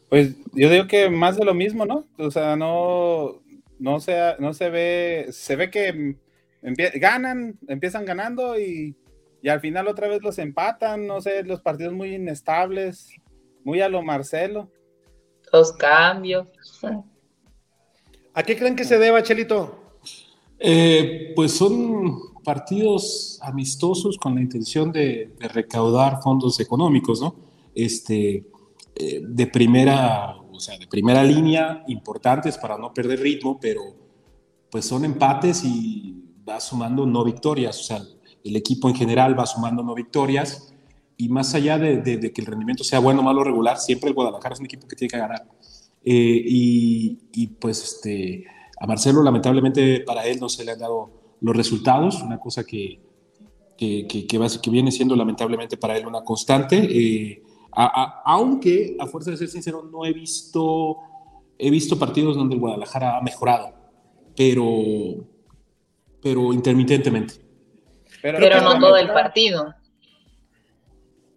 [0.08, 2.06] Pues yo digo que más de lo mismo, ¿no?
[2.18, 3.42] O sea, no,
[3.80, 6.16] no, se, no se ve, se ve que
[6.62, 8.96] ganan, empiezan ganando y,
[9.42, 13.10] y al final otra vez los empatan, no sé, los partidos muy inestables
[13.64, 14.70] muy a lo Marcelo.
[15.52, 16.46] Los cambios.
[18.34, 19.84] ¿A qué creen que se deba, Chelito?
[20.58, 27.34] Eh, pues son partidos amistosos con la intención de, recaudar fondos económicos, ¿no?
[27.74, 28.46] Este,
[28.94, 33.82] eh, de primera, o sea, de primera línea, importantes para no perder ritmo, pero
[34.70, 38.02] pues son empates y va sumando no victorias, o sea,
[38.44, 40.73] el equipo en general va sumando no victorias
[41.16, 44.54] y más allá de, que el rendimiento sea bueno, malo, o regular, siempre el Guadalajara
[44.54, 45.46] es un equipo que tiene que ganar.
[46.04, 48.44] Eh, y, pues este,
[48.78, 53.00] a Marcelo lamentablemente para él no se le han dado los resultados, una cosa que,
[53.76, 59.48] que, que, viene siendo lamentablemente para él una constante, eh, aunque a fuerza de ser
[59.48, 60.98] sincero no he visto,
[61.58, 63.74] he visto partidos donde el Guadalajara ha mejorado,
[64.36, 65.26] pero,
[66.22, 67.34] pero intermitentemente.
[68.22, 69.74] Pero, pero no todo el partido.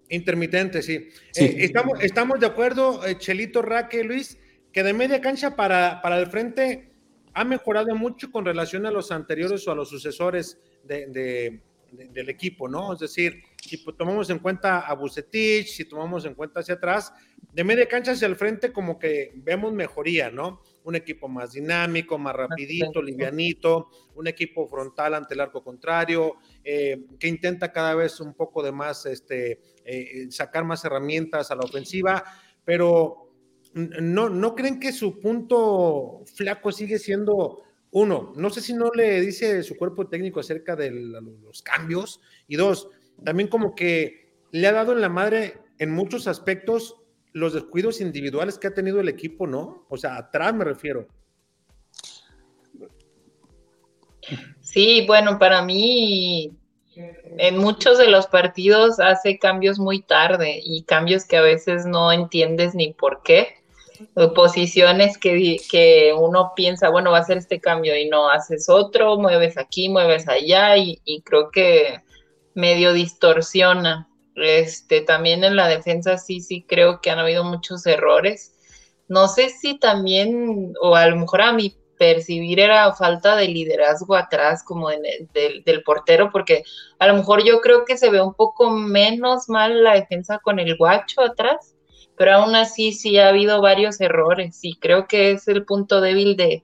[0.10, 1.10] Intermitente, sí.
[1.36, 4.38] Eh, estamos, estamos de acuerdo, eh, Chelito, Raque, Luis,
[4.72, 6.92] que de media cancha para, para el frente
[7.34, 12.68] ha mejorado mucho con relación a los anteriores o a los sucesores de, del equipo,
[12.68, 12.94] ¿no?
[12.94, 17.14] Es decir, si tomamos en cuenta a Bucetich, si tomamos en cuenta hacia atrás,
[17.54, 20.62] de media cancha hacia el frente como que vemos mejoría, ¿no?
[20.84, 27.06] Un equipo más dinámico, más rapidito, livianito, un equipo frontal ante el arco contrario, eh,
[27.20, 31.64] que intenta cada vez un poco de más, este, eh, sacar más herramientas a la
[31.64, 32.24] ofensiva,
[32.66, 33.32] pero
[33.74, 39.22] no, ¿no creen que su punto flaco sigue siendo uno, no sé si no le
[39.22, 42.22] dice su cuerpo técnico acerca de los cambios.
[42.48, 42.90] Y dos,
[43.24, 46.96] también como que le ha dado en la madre en muchos aspectos
[47.34, 49.86] los descuidos individuales que ha tenido el equipo, ¿no?
[49.90, 51.08] O sea, atrás me refiero.
[54.60, 56.52] Sí, bueno, para mí
[57.38, 62.12] en muchos de los partidos hace cambios muy tarde y cambios que a veces no
[62.12, 63.58] entiendes ni por qué
[64.36, 69.18] posiciones que, que uno piensa, bueno, va a hacer este cambio y no haces otro,
[69.18, 72.02] mueves aquí, mueves allá y, creo que
[72.54, 74.08] medio distorsiona.
[74.36, 78.54] Este, también en la defensa sí, sí creo que han habido muchos errores.
[79.08, 84.16] No sé si también, o a lo mejor a mi percibir era falta de liderazgo
[84.16, 86.64] atrás, como del portero, porque
[87.00, 90.60] a lo mejor yo creo que se ve un poco menos mal la defensa con
[90.60, 91.76] el guacho atrás
[92.18, 96.36] pero aún así sí ha habido varios errores y creo que es el punto débil
[96.36, 96.64] de,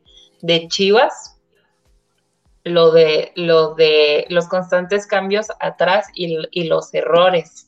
[0.67, 1.37] Chivas,
[2.63, 7.67] lo de, lo de los constantes cambios atrás y, los errores.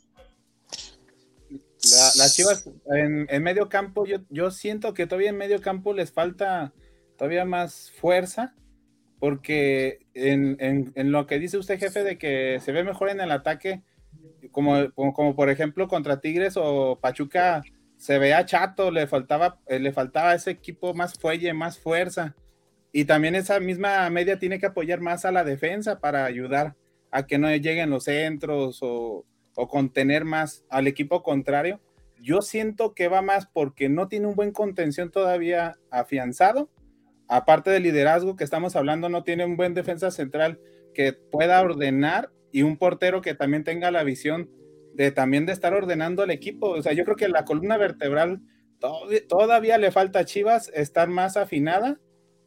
[2.17, 6.73] las Chivas en, medio campo, yo, yo siento que todavía en medio campo les falta
[7.17, 8.55] todavía más fuerza,
[9.19, 13.31] porque en, en, lo que dice usted, jefe, de que se ve mejor en el
[13.31, 13.81] ataque,
[14.51, 17.63] como, como, por ejemplo contra Tigres o Pachuca,
[17.97, 22.35] se veía chato, le faltaba, eh, le faltaba ese equipo más fuelle, más fuerza.
[22.91, 26.75] Y también esa misma media tiene que apoyar más a la defensa para ayudar
[27.11, 29.25] a que no lleguen los centros o,
[29.55, 31.81] o contener más al equipo contrario.
[32.21, 36.69] Yo siento que va más porque no tiene un buen contención todavía afianzado.
[37.27, 40.59] Aparte del liderazgo que estamos hablando, no tiene un buen defensa central
[40.93, 44.49] que pueda ordenar y un portero que también tenga la visión
[44.93, 46.69] de también de estar ordenando el equipo.
[46.69, 48.41] O sea, yo creo que la columna vertebral
[49.27, 51.99] todavía, le falta a Chivas estar más afinada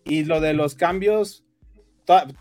[0.04, 1.44] y lo de los cambios,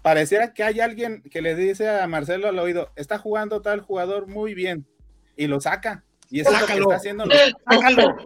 [0.02, 4.28] pareciera que hay alguien que le dice a Marcelo al oído, está jugando tal jugador
[4.28, 4.88] muy bien
[5.36, 6.06] y lo saca.
[6.30, 7.26] Y eso es lo que está haciendo.
[7.70, 8.18] Sácalo.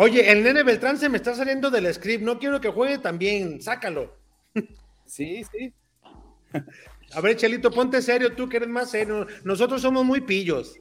[0.00, 3.60] Oye, el nene Beltrán se me está saliendo del script, no quiero que juegue también,
[3.60, 4.14] sácalo.
[5.04, 5.72] Sí, sí.
[7.14, 9.26] A ver, Chelito, ponte serio, tú que eres más serio.
[9.42, 10.76] Nosotros somos muy pillos.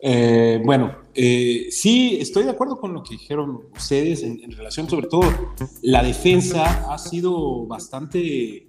[0.00, 5.06] Eh, bueno, eh, sí, estoy de acuerdo con lo que dijeron ustedes en, relación, sobre
[5.06, 8.66] todo, la defensa ha sido bastante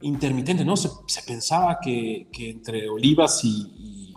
[0.00, 0.76] intermitente, ¿no?
[0.76, 0.88] Se,
[1.26, 4.14] pensaba que, entre Olivas y,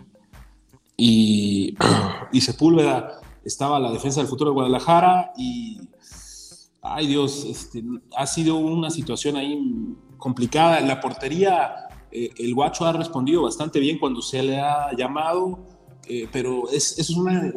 [0.96, 1.76] y,
[2.32, 5.80] y, Sepúlveda estaba la defensa del futuro de Guadalajara y,
[6.82, 7.82] ay Dios, este,
[8.16, 9.58] ha sido una situación ahí
[10.18, 10.80] complicada.
[10.80, 15.66] La portería, eh, el Guacho ha respondido bastante bien cuando se le ha llamado,
[16.06, 17.52] eh, pero es, es, una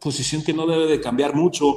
[0.00, 1.74] posición que no debe de cambiar mucho.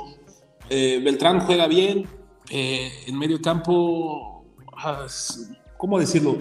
[0.70, 2.08] Eh, Beltrán juega bien,
[2.50, 4.46] en medio campo,
[4.78, 5.06] ah,
[5.78, 6.38] ¿cómo decirlo?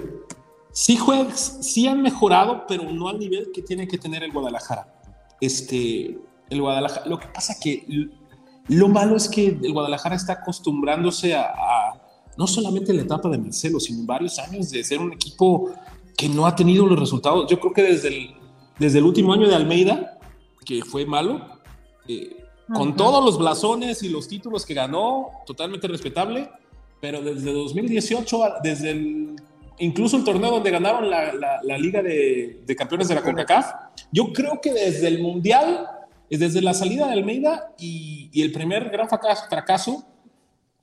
[0.73, 5.01] Sí, juegas, sí han mejorado, pero no al nivel que tiene que tener el Guadalajara.
[5.41, 6.19] Este,
[6.51, 8.11] el Guadalajara, lo que pasa que
[8.69, 11.93] lo malo es que el Guadalajara está acostumbrándose a
[12.37, 15.71] no solamente en la etapa de Marcelo, sino en varios años de ser un equipo
[16.17, 17.51] que no ha tenido los resultados.
[17.51, 18.35] Yo creo que desde el,
[18.79, 20.19] desde el último año de Almeida,
[20.65, 21.41] que fue malo,
[22.09, 22.37] eh,
[22.75, 26.51] con todos los blasones y los títulos que ganó, totalmente respetable,
[27.01, 29.37] pero desde 2018, desde el,
[29.79, 31.33] incluso el torneo donde ganaron la,
[31.63, 33.67] la, Liga de, de, Campeones de la CONCACAF,
[34.11, 35.87] yo creo que desde el Mundial,
[36.31, 40.05] desde la salida de Almeida y, y el primer gran fracaso,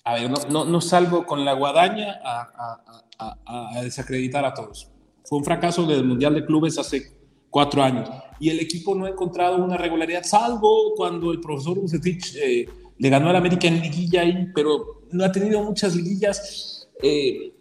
[0.06, 4.90] a ver, no, no, salgo con la guadaña a, desacreditar a todos.
[5.24, 7.16] Fue un fracaso del Mundial de Clubes hace
[7.50, 12.36] cuatro años y el equipo no ha encontrado una regularidad, salvo cuando el profesor Ucetich
[12.36, 12.66] eh,
[12.98, 16.90] le ganó al América en liguilla ahí, pero no ha tenido muchas liguillas.
[17.02, 17.54] Eh,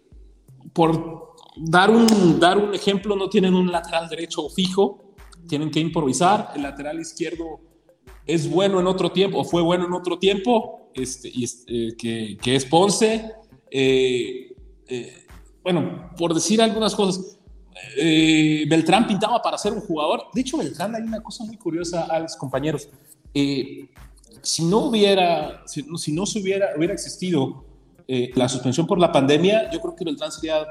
[0.73, 5.13] por dar un, dar un ejemplo, no tienen un lateral derecho fijo,
[5.47, 6.51] tienen que improvisar.
[6.55, 7.61] El lateral izquierdo
[8.25, 12.37] es bueno en otro tiempo, o fue bueno en otro tiempo, este, y, eh, que,
[12.41, 13.31] que, es Ponce.
[13.69, 14.55] Eh,
[14.87, 15.25] eh,
[15.63, 17.37] bueno, por decir algunas cosas,
[17.97, 20.25] Beltrán pintaba para ser un jugador.
[20.33, 22.87] De hecho, Beltrán hay una cosa muy curiosa a los compañeros.
[23.33, 27.65] si no hubiera, si, si, no se hubiera, hubiera existido
[28.07, 30.65] la suspensión por la pandemia, yo creo que Beltrán sería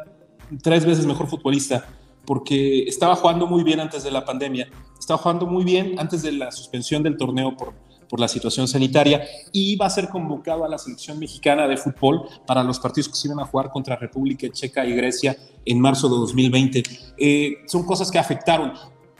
[0.62, 1.86] tres veces mejor futbolista
[2.24, 4.68] porque estaba jugando muy bien antes de la pandemia,
[4.98, 7.74] estaba jugando muy bien antes de la suspensión del torneo por,
[8.12, 12.28] por la situación sanitaria y va a ser convocado a la selección mexicana de fútbol
[12.46, 16.10] para los partidos que se iban a jugar contra República Checa y Grecia en marzo
[16.10, 16.82] de 2020.
[17.16, 18.74] Eh, son cosas que afectaron.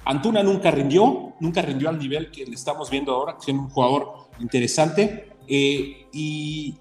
[0.05, 4.29] Antuna nunca rindió, nunca rindió al nivel que le estamos viendo ahora, es un jugador
[4.41, 5.33] interesante.
[5.49, 6.75] Eh, y,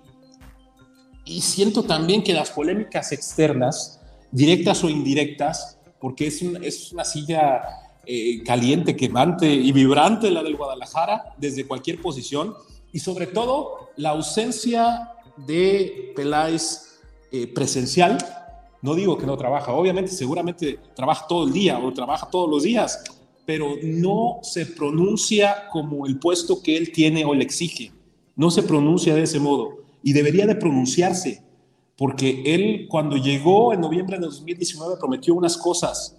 [1.24, 4.02] y siento también que las polémicas externas,
[4.32, 7.62] directas o indirectas, porque es, es una silla
[8.06, 12.56] eh, caliente, quemante y vibrante la del Guadalajara desde cualquier posición
[12.92, 17.00] y sobre todo la ausencia de Peláez
[17.32, 18.18] eh, presencial.
[18.82, 22.64] No digo que no trabaja, obviamente seguramente trabaja todo el día o trabaja todos los
[22.64, 23.04] días,
[23.46, 27.92] pero no se pronuncia como el puesto que él tiene o le exige.
[28.36, 31.44] No se pronuncia de ese modo y debería de pronunciarse
[32.02, 36.18] porque él cuando llegó en noviembre de 2019 prometió unas cosas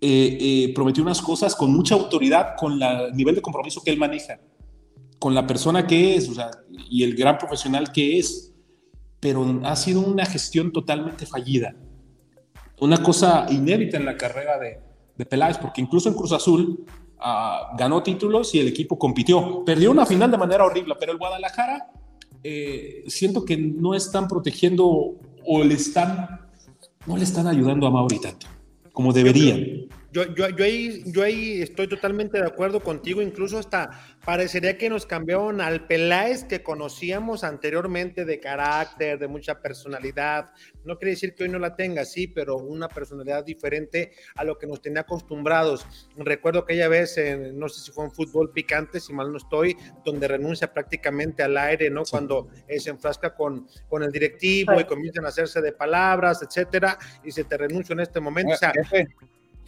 [0.00, 3.96] eh, eh, prometió unas cosas con mucha autoridad, con el nivel de compromiso que él
[3.96, 4.40] maneja,
[5.20, 6.28] con la persona que es,
[6.90, 8.52] y el gran profesional que es,
[9.20, 11.76] pero ha sido una gestión totalmente fallida.
[12.80, 14.80] Una cosa inédita en la carrera de,
[15.16, 16.84] de Peláez, porque incluso en Cruz Azul
[17.20, 19.64] ah, ganó títulos y el equipo compitió.
[19.64, 21.88] Perdió una final de manera horrible, pero el Guadalajara
[22.42, 26.40] eh, siento que no están protegiendo o le están
[27.06, 28.46] no le están ayudando a Mauri tanto
[28.92, 29.86] como deberían.
[30.10, 33.90] Yo, yo, yo, ahí, yo ahí estoy totalmente de acuerdo contigo, incluso hasta
[34.24, 40.50] parecería que nos cambiaron al Peláez que conocíamos anteriormente de carácter, de mucha personalidad.
[40.84, 44.56] No quiere decir que hoy no la tenga, sí, pero una personalidad diferente a lo
[44.56, 45.86] que nos tenía acostumbrados.
[46.16, 47.20] Recuerdo aquella vez,
[47.52, 51.56] no sé si fue en fútbol picante, si mal no estoy, donde renuncia prácticamente al
[51.58, 52.04] aire, ¿no?
[52.04, 56.98] Cuando eh, se enfrasca con, con el directivo y comienzan a hacerse de palabras, etcétera,
[57.22, 58.54] y se te renuncia en este momento.
[58.54, 58.72] O sea,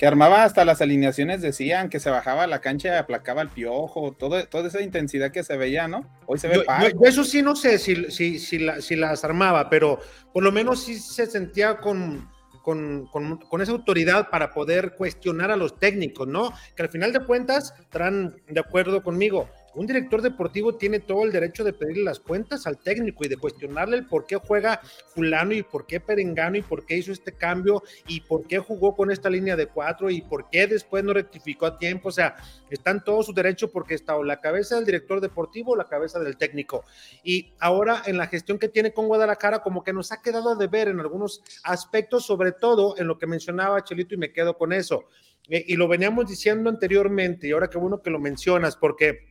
[0.01, 3.51] que armaba hasta las alineaciones, decían que se bajaba a la cancha y aplacaba el
[3.51, 6.09] piojo, todo, toda esa intensidad que se veía, ¿no?
[6.25, 10.01] Hoy se ve yo, eso sí no sé si, si, si, las armaba, pero
[10.33, 12.31] por lo menos sí se sentía con,
[12.63, 16.51] con, con, esa autoridad para poder cuestionar a los técnicos, ¿no?
[16.75, 21.33] Que al final de cuentas estarán de acuerdo conmigo un director deportivo tiene todo el
[21.33, 24.81] derecho de pedirle las cuentas al técnico y de cuestionarle el por qué juega
[25.15, 28.97] fulano y por qué perengano y por qué hizo este cambio y por qué jugó
[28.97, 32.09] con esta línea de cuatro y por qué después no rectificó a tiempo.
[32.09, 32.37] O sea,
[32.69, 36.19] están todos sus derechos porque está o la cabeza del director deportivo o la cabeza
[36.19, 36.85] del técnico.
[37.23, 40.67] Y ahora en la gestión que tiene con Guadalajara, como que nos ha quedado de
[40.67, 44.73] ver en algunos aspectos, sobre todo en lo que mencionaba Chelito y me quedo con
[44.73, 45.05] eso.
[45.49, 49.30] Eh, y lo veníamos diciendo anteriormente y ahora qué bueno que lo mencionas porque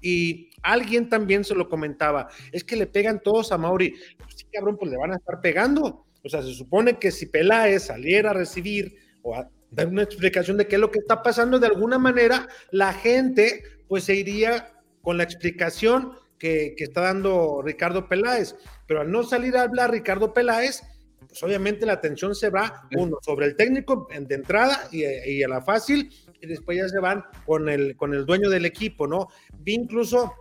[0.00, 3.94] y alguien también se lo comentaba, es que le pegan todos a Mauri.
[4.34, 6.06] Sí, cabrón, pues le van a estar pegando.
[6.22, 10.56] O sea, se supone que si Peláez saliera a recibir o a dar una explicación
[10.56, 14.72] de qué es lo que está pasando, de alguna manera la gente pues se iría
[15.02, 18.54] con la explicación que, que está dando Ricardo Peláez.
[18.86, 20.82] Pero al no salir a hablar Ricardo Peláez,
[21.26, 25.48] pues obviamente la atención se va, uno, sobre el técnico de entrada y, y a
[25.48, 26.10] la fácil,
[26.40, 29.28] y después ya se van con el, con el dueño del equipo, ¿no?
[29.58, 30.32] Vi incluso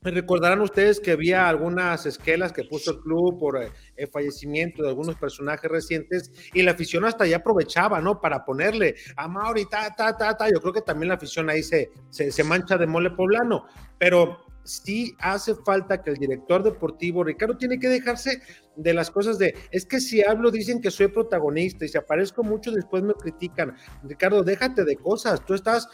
[0.00, 4.90] Recordarán ustedes que había algunas esquelas que puso el club por eh, el fallecimiento de
[4.90, 8.20] algunos personajes recientes y la afición hasta ya aprovechaba, ¿no?
[8.20, 10.48] Para ponerle a Mauri, ta, ta, ta, ta.
[10.48, 13.66] Yo creo que también la afición ahí se, se, se mancha de mole poblano,
[13.98, 14.38] pero
[14.68, 18.42] sí hace falta que el director deportivo, Ricardo, tiene que dejarse
[18.76, 22.44] de las cosas de, es que si hablo dicen que soy protagonista y si aparezco
[22.44, 23.74] mucho después me critican.
[24.04, 25.88] Ricardo, déjate de cosas, tú estás,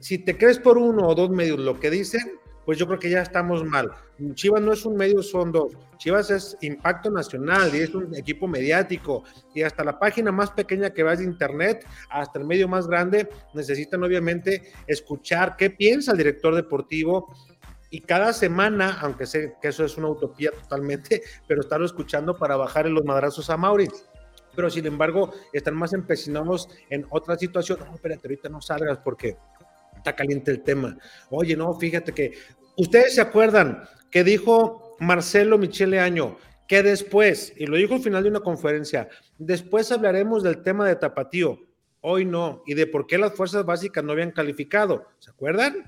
[0.00, 3.10] si te crees por uno o dos medios lo que dicen, pues yo creo que
[3.10, 3.90] ya estamos mal.
[4.34, 5.72] Chivas no es un medio, son dos.
[5.96, 9.24] Chivas es impacto nacional y es un equipo mediático.
[9.54, 13.28] Y hasta la página más pequeña que va de internet, hasta el medio más grande,
[13.54, 17.34] necesitan obviamente escuchar qué piensa el director deportivo,
[17.90, 22.56] y cada semana, aunque sé que eso es una utopía totalmente, pero estarlo escuchando para
[22.56, 24.06] bajarle los madrazos a Mauricio.
[24.54, 27.80] Pero sin embargo, están más empecinados en otra situación.
[27.80, 29.36] No, espérate, ahorita no salgas porque
[29.96, 30.96] está caliente el tema.
[31.30, 32.32] Oye, no, fíjate que
[32.76, 36.36] ustedes se acuerdan que dijo Marcelo Michele Año
[36.66, 40.94] que después, y lo dijo al final de una conferencia, después hablaremos del tema de
[40.94, 41.58] Tapatío.
[42.00, 45.08] Hoy no, y de por qué las fuerzas básicas no habían calificado.
[45.18, 45.84] ¿Se acuerdan?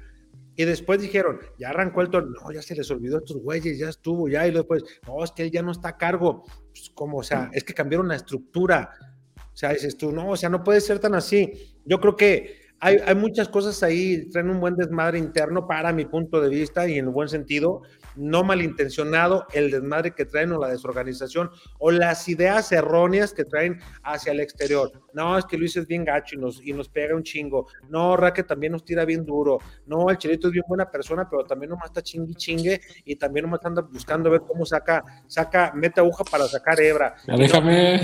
[0.54, 3.78] Y después dijeron, ya arrancó el torneo, no, ya se les olvidó a estos güeyes,
[3.78, 6.44] ya estuvo, ya, y después, no, es que él ya no está a cargo.
[6.70, 7.18] Pues, ¿cómo?
[7.18, 8.90] O sea, es que cambiaron la estructura.
[9.36, 11.76] O sea, dices tú, no, o sea, no puede ser tan así.
[11.84, 16.04] Yo creo que hay, hay muchas cosas ahí, traen un buen desmadre interno para mi
[16.04, 17.82] punto de vista y en el buen sentido,
[18.16, 23.78] no malintencionado el desmadre que traen o la desorganización o las ideas erróneas que traen
[24.02, 24.90] hacia el exterior.
[25.14, 27.68] No, es que Luis es bien gacho y nos, y nos pega un chingo.
[27.88, 29.58] No, Raque también nos tira bien duro.
[29.86, 33.44] No, el Chelito es bien buena persona, pero también nomás está chingue chingue y también
[33.44, 37.14] nomás anda buscando ver cómo saca, saca, mete aguja para sacar hebra.
[37.28, 38.00] déjame.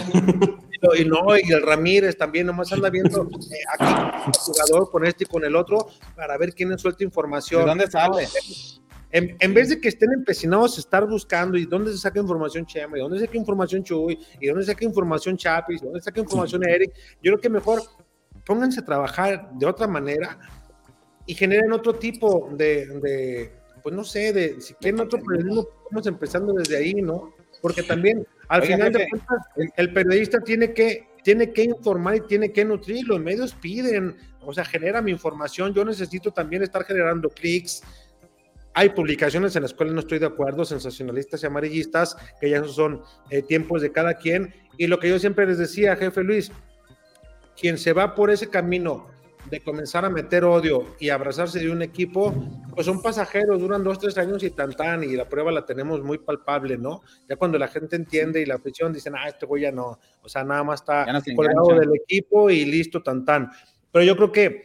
[0.96, 3.94] Y no, y el Ramírez también nomás anda viendo eh, aquí
[4.68, 7.62] jugador con este y con el otro para ver quién suelta información.
[7.62, 8.28] ¿De dónde sale?
[9.10, 12.98] En, vez de que estén empecinados a estar buscando y dónde se saca información Chema,
[12.98, 16.04] y dónde se saca información Chuy, y dónde se saca información Chapis, y dónde se
[16.04, 16.92] saca información Eric,
[17.22, 17.80] yo creo que mejor
[18.44, 20.38] pónganse a trabajar de otra manera
[21.24, 23.52] y generen otro tipo de,
[23.82, 27.34] pues no sé, de si quieren otro periodismo, vamos empezando desde ahí, ¿no?
[27.62, 29.38] Porque también al final de cuentas
[29.76, 34.16] el, periodista tiene que tiene que informar y tiene que nutrir, los medios piden,
[34.48, 37.82] o sea, genera mi información, yo necesito también estar generando clics,
[38.72, 43.02] hay publicaciones en las cuales no estoy de acuerdo, sensacionalistas y amarillistas, que ya son
[43.28, 44.54] eh, tiempos de cada quien.
[44.78, 46.50] Y lo que yo siempre les decía, jefe Luis,
[47.60, 49.08] quien se va por ese camino
[49.50, 52.32] de comenzar a meter odio y abrazarse de un equipo,
[52.74, 56.02] pues son pasajeros, duran dos, tres años y tan tan, y la prueba la tenemos
[56.02, 57.02] muy palpable, ¿no?
[57.28, 60.28] Ya cuando la gente entiende y la afición dicen, ah, este güey ya no, o
[60.28, 63.50] sea, nada más está lado del equipo y listo, tan tan.
[63.92, 64.62] Pero yo creo que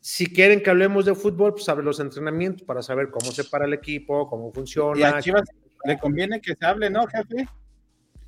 [0.00, 3.64] si quieren que hablemos de fútbol, pues saber los entrenamientos para saber cómo se para
[3.64, 4.98] el equipo, cómo funciona.
[4.98, 5.42] Y a Chivas
[5.84, 7.48] le conviene que se hable, ¿no, jefe?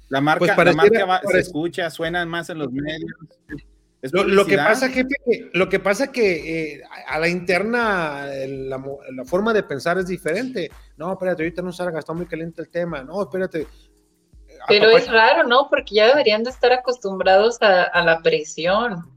[0.08, 3.12] La marca, pues la marca se escucha, suena más en los medios.
[4.12, 8.80] Lo, que pasa, jefe, lo que pasa que eh, a la interna la,
[9.24, 10.70] forma de pensar es diferente.
[10.96, 13.02] No, espérate, ahorita no salga, está muy caliente el tema.
[13.02, 13.66] No, espérate.
[14.68, 15.68] Pero es raro, ¿no?
[15.68, 19.10] Porque ya deberían de estar acostumbrados a, la presión.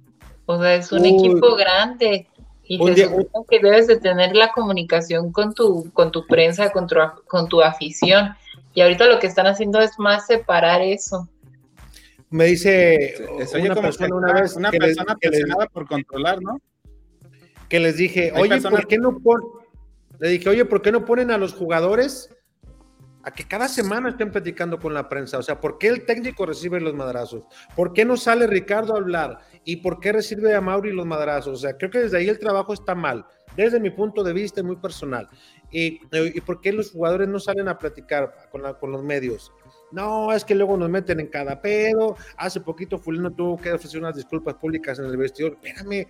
[0.52, 2.28] O sea, es un equipo grande
[2.64, 3.10] y te
[3.49, 6.95] que debes de tener la comunicación con tu, con tu prensa, con tu,
[7.28, 8.36] con tu afición.
[8.74, 11.30] Y ahorita lo que están haciendo es más separar eso.
[12.30, 13.16] Me dice
[13.54, 16.62] una persona una vez una persona presionada por controlar, ¿no?
[17.68, 19.47] Que les dije, oye, ¿por qué no ponen?
[20.20, 22.30] Le dije, oye, ¿por qué no ponen a los jugadores
[23.24, 25.38] a que cada semana estén platicando con la prensa?
[25.38, 27.44] O sea, ¿por qué el técnico recibe los madrazos?
[27.76, 29.40] ¿Por qué no sale Ricardo a hablar?
[29.64, 31.60] ¿Y por qué recibe a Mauri los madrazos?
[31.60, 34.64] O sea, creo que desde ahí el trabajo está mal, desde mi punto de vista
[34.64, 35.30] muy personal.
[35.72, 36.00] ¿Y,
[36.42, 39.52] por qué los jugadores no salen a platicar con, los medios?
[39.92, 42.16] No, es que luego nos meten en cada pedo.
[42.38, 45.58] Hace poquito Fulino tuvo que ofrecer unas disculpas públicas en el vestidor.
[45.62, 46.08] Espérame,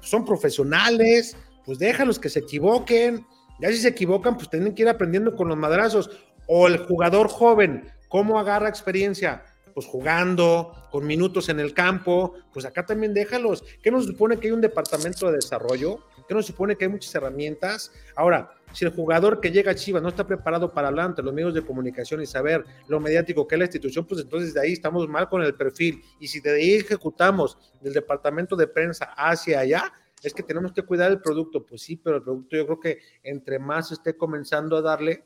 [0.00, 3.26] son profesionales, pues déjalos que se equivoquen.
[3.60, 6.10] Ya si se equivocan, pues tienen que ir aprendiendo con los madrazos.
[6.52, 9.44] O el jugador joven, ¿cómo agarra experiencia?
[9.72, 13.62] Pues jugando, con minutos en el campo, pues acá también déjalos.
[13.80, 16.00] ¿Qué nos supone que hay un departamento de desarrollo?
[16.26, 17.92] ¿Qué nos supone que hay muchas herramientas?
[18.16, 21.32] Ahora, si el jugador que llega a Chivas no está preparado para hablar ante los
[21.32, 24.72] medios de comunicación y saber lo mediático que es la institución, pues entonces de ahí
[24.72, 26.02] estamos mal con el perfil.
[26.18, 30.82] Y si de ahí ejecutamos del departamento de prensa hacia allá, es que tenemos que
[30.82, 31.64] cuidar el producto.
[31.64, 35.22] Pues sí, pero el producto yo creo que entre más esté comenzando a darle,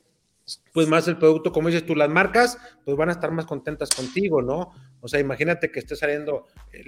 [0.72, 3.88] pues más el producto, como dices tú, las marcas, pues van a estar más contentas
[3.90, 4.72] contigo, ¿no?
[5.00, 6.82] O sea, imagínate que esté saliendo eh,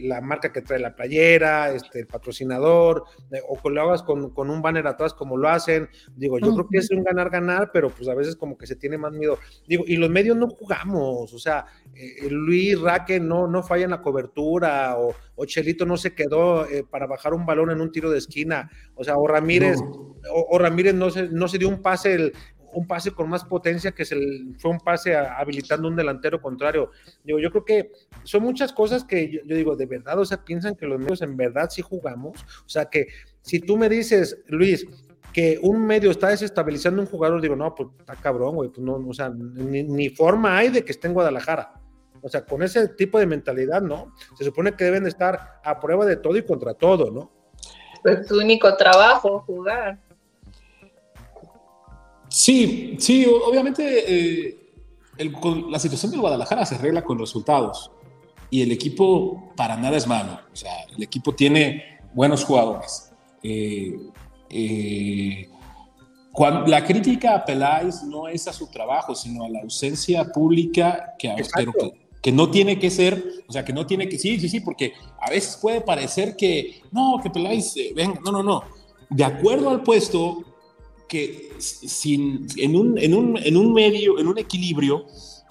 [0.00, 4.32] la, marca que trae la playera, este, el patrocinador, eh, o que lo hagas con,
[4.36, 5.88] un banner atrás como lo hacen.
[6.16, 8.98] Digo, yo creo que es un ganar-ganar, pero pues a veces como que se tiene
[8.98, 9.38] más miedo.
[9.66, 13.90] Digo, y los medios no jugamos, o sea, eh, Luis Raque no, no falla en
[13.90, 15.14] la cobertura, o,
[15.46, 19.16] Chelito no se quedó para bajar un balón en un tiro de esquina, o sea,
[19.16, 19.78] o Ramírez,
[20.30, 22.32] o, Ramírez no se, no se dio un pase el,
[22.72, 24.16] un pase con más potencia que se
[24.58, 26.90] fue un pase habilitando un delantero contrario.
[27.24, 27.92] Digo, yo creo que
[28.24, 31.36] son muchas cosas que yo, digo, de verdad, o sea, piensan que los medios en
[31.36, 32.42] verdad sí jugamos.
[32.64, 33.08] O sea, que
[33.42, 34.86] si tú me dices, Luis,
[35.32, 38.94] que un medio está desestabilizando un jugador, digo, no, pues está cabrón, güey, pues no,
[38.94, 41.74] o sea, ni, forma hay de que esté en Guadalajara.
[42.20, 44.12] O sea, con ese tipo de mentalidad, ¿no?
[44.36, 47.32] Se supone que deben estar a prueba de todo y contra todo, ¿no?
[48.02, 50.00] Pues tu único trabajo, jugar.
[52.28, 54.58] Sí, sí, obviamente eh,
[55.70, 57.90] la situación de Guadalajara se arregla con resultados
[58.50, 60.38] y el equipo para nada es malo.
[60.52, 63.12] O sea, el equipo tiene buenos jugadores.
[63.42, 63.96] Eh,
[64.50, 65.48] eh,
[66.66, 71.34] la crítica a Peláez no es a su trabajo, sino a la ausencia pública que,
[72.22, 74.92] que, no tiene que ser, o sea, que no tiene que, sí, sí, sí, porque
[75.20, 78.62] a veces puede parecer que, no, que Peláez, venga, no, no, no.
[79.10, 80.44] De acuerdo al puesto,
[81.08, 85.06] que sin, en, un, en, un, en un medio, en un equilibrio,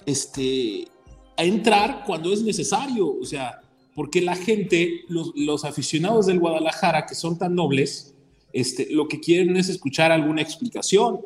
[0.06, 0.88] este,
[1.36, 3.60] a entrar cuando es necesario, o sea,
[3.94, 8.16] porque la gente, los, los, aficionados del Guadalajara, que son tan nobles,
[8.54, 11.22] este, lo que quieren es escuchar alguna explicación.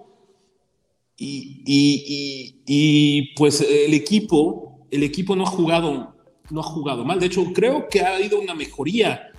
[1.18, 6.16] Y, y, y, pues el equipo, el equipo no ha jugado,
[6.50, 7.20] no ha jugado mal.
[7.20, 9.32] De hecho, creo que ha habido una mejoría.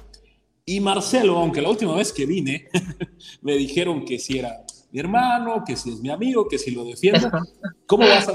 [0.64, 2.68] Y Marcelo, aunque la última vez que vine,
[3.42, 6.84] me dijeron que si era mi hermano, que si es mi amigo, que si lo
[6.84, 7.30] defiendo.
[7.86, 8.34] ¿Cómo vas a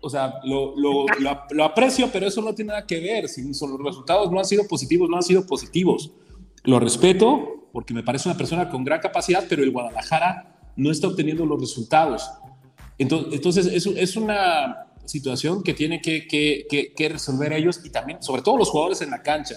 [0.00, 1.04] O sea, lo, lo,
[1.50, 3.28] lo, aprecio, pero eso no tiene nada que ver.
[3.28, 6.10] Si son los resultados no han sido positivos, no han sido positivos.
[6.64, 11.08] Lo respeto porque me parece una persona con gran capacidad, pero el Guadalajara no está
[11.08, 12.30] obteniendo los resultados.
[12.96, 17.90] Entonces, entonces es, es una situación que tiene que, que, que, que resolver ellos y
[17.90, 19.56] también, sobre todo los jugadores en la cancha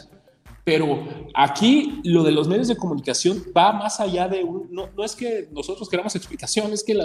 [0.64, 5.04] pero aquí lo de los medios de comunicación va más allá de un, no, no
[5.04, 7.00] es que nosotros queramos explicaciones, es que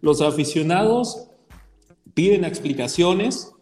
[0.00, 1.28] los aficionados
[2.14, 3.52] piden explicaciones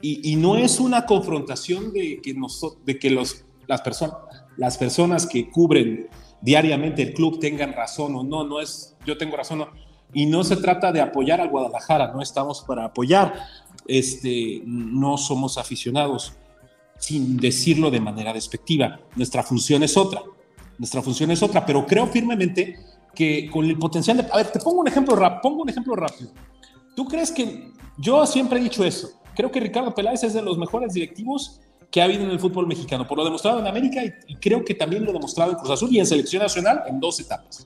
[0.00, 4.16] y, y, no es una confrontación de que, nos, de que los, las, personas
[4.56, 6.08] las personas que cubren
[6.40, 9.64] diariamente el club tengan razón o no, no es yo tengo razón
[10.12, 13.32] y no se trata de apoyar al Guadalajara, no estamos para apoyar,
[13.86, 16.34] este, no somos aficionados
[17.02, 19.00] sin decirlo de manera despectiva.
[19.16, 20.22] Nuestra función es otra.
[20.78, 22.78] Nuestra función es otra, pero creo firmemente
[23.12, 24.26] que con el potencial de...
[24.30, 26.30] A ver, te pongo un ejemplo, pongo un ejemplo rápido.
[26.94, 27.72] ¿Tú crees que...
[27.98, 29.20] Yo siempre he dicho eso.
[29.34, 32.68] Creo que Ricardo Peláez es de los mejores directivos que ha habido en el fútbol
[32.68, 35.88] mexicano, por lo demostrado en América y, creo que también lo demostrado en Cruz Azul
[35.92, 37.64] y en Selección Nacional en dos etapas.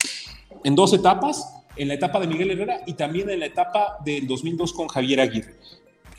[0.64, 4.26] En dos etapas, en la etapa de Miguel Herrera y también en la etapa del
[4.26, 5.55] 2002 con Javier Aguirre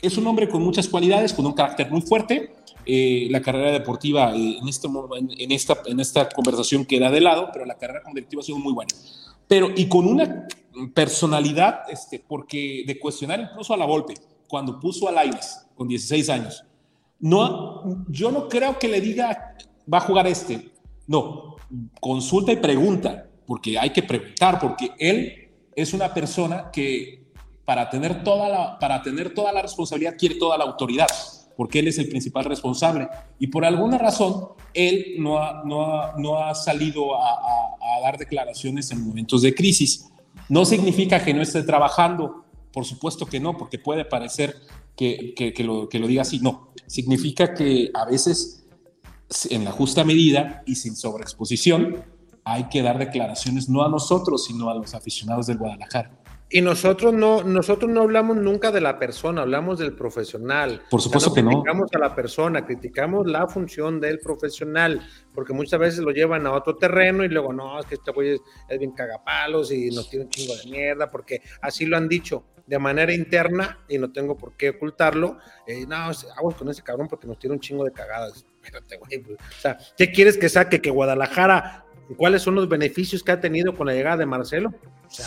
[0.00, 2.52] es un hombre con muchas cualidades, con un carácter muy fuerte.
[2.90, 7.66] Eh, la carrera deportiva en, este, en, esta, en esta conversación queda de lado, pero
[7.66, 8.94] la carrera directivo ha sido muy buena.
[9.46, 10.46] Pero, y con una
[10.94, 14.14] personalidad, este, porque de cuestionar incluso a la Volpe,
[14.48, 16.64] cuando puso a Laines con 16 años,
[17.20, 19.54] no, yo no creo que le diga,
[19.92, 20.70] va a jugar este.
[21.06, 21.56] No,
[22.00, 27.22] consulta y pregunta, porque hay que preguntar, porque él es una persona que
[27.66, 31.08] para tener toda para tener toda la responsabilidad quiere toda la autoridad,
[31.58, 33.08] porque él es el principal responsable.
[33.40, 37.36] Y por alguna razón, él no ha, no no ha salido a,
[38.00, 40.08] dar declaraciones en momentos de crisis.
[40.48, 44.54] No significa que no esté trabajando, por supuesto que no, porque puede parecer
[44.94, 46.38] que, que, lo, que lo diga así.
[46.38, 48.64] No, significa que a veces
[49.50, 52.04] en la justa medida y sin sobreexposición
[52.44, 56.22] hay que dar declaraciones no a nosotros, sino a los aficionados del Guadalajara.
[56.50, 60.82] Y nosotros no, nosotros no hablamos nunca de la persona, hablamos del profesional.
[60.90, 61.50] Por supuesto que no.
[61.50, 66.52] Criticamos a la persona, criticamos la función del profesional, porque muchas veces lo llevan a
[66.52, 70.24] otro terreno y luego, no, es que este güey es, bien cagapalos y nos tiene
[70.24, 74.36] un chingo de mierda, porque así lo han dicho de manera interna y no tengo
[74.36, 75.36] por qué ocultarlo.
[75.66, 78.46] Eh, no, aguas con ese cabrón porque nos tiene un chingo de cagadas.
[78.62, 79.18] Espérate, güey.
[79.18, 80.80] Pues, o sea, ¿qué quieres que saque?
[80.80, 81.84] Que Guadalajara,
[82.16, 84.72] ¿cuáles son los beneficios que ha tenido con la llegada de Marcelo?
[85.06, 85.26] O sea,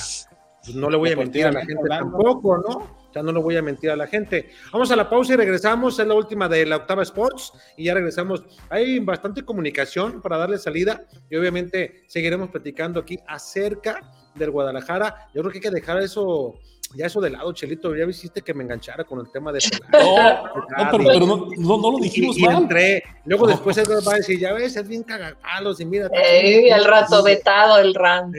[0.64, 3.02] pues no le voy a mentir a la gente tampoco, ¿no?
[3.14, 4.50] Ya no le voy a mentir a la gente.
[4.72, 6.00] Vamos a la pausa y regresamos.
[6.00, 8.44] Es la última de la octava Sports y ya regresamos.
[8.70, 15.30] Hay bastante comunicación para darle salida y obviamente seguiremos platicando aquí acerca del Guadalajara.
[15.34, 16.58] Yo creo que hay que dejar eso
[16.96, 19.60] ya eso de lado, Chelito, ya hiciste que me enganchara con el tema de
[19.92, 22.64] No, no pero, no, no, lo dijimos y, mal.
[22.64, 23.04] entré.
[23.26, 26.08] Luego después él va a decir, ya ves, es bien cagapalos y mira.
[26.12, 28.32] Ey, el rato vetado el ram.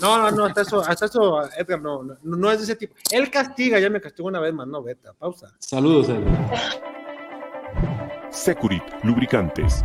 [0.00, 2.94] No, no, no, hasta eso, hasta eso, Edgar, no, no, no, es de ese tipo.
[3.10, 5.54] Él castiga, ya me castigó una vez más, no, veta, pausa.
[5.58, 6.82] Saludos, Edgar.
[8.30, 9.84] Securit, lubricantes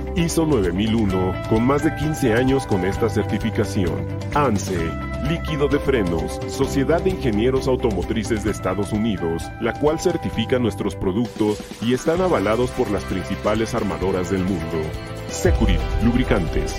[0.15, 4.07] ISO 9001, con más de 15 años con esta certificación.
[4.33, 4.77] ANSE,
[5.29, 11.59] Líquido de Frenos, Sociedad de Ingenieros Automotrices de Estados Unidos, la cual certifica nuestros productos
[11.81, 14.81] y están avalados por las principales armadoras del mundo.
[15.29, 16.75] Securit, lubricantes.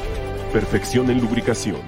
[0.53, 1.81] Perfección en lubricación.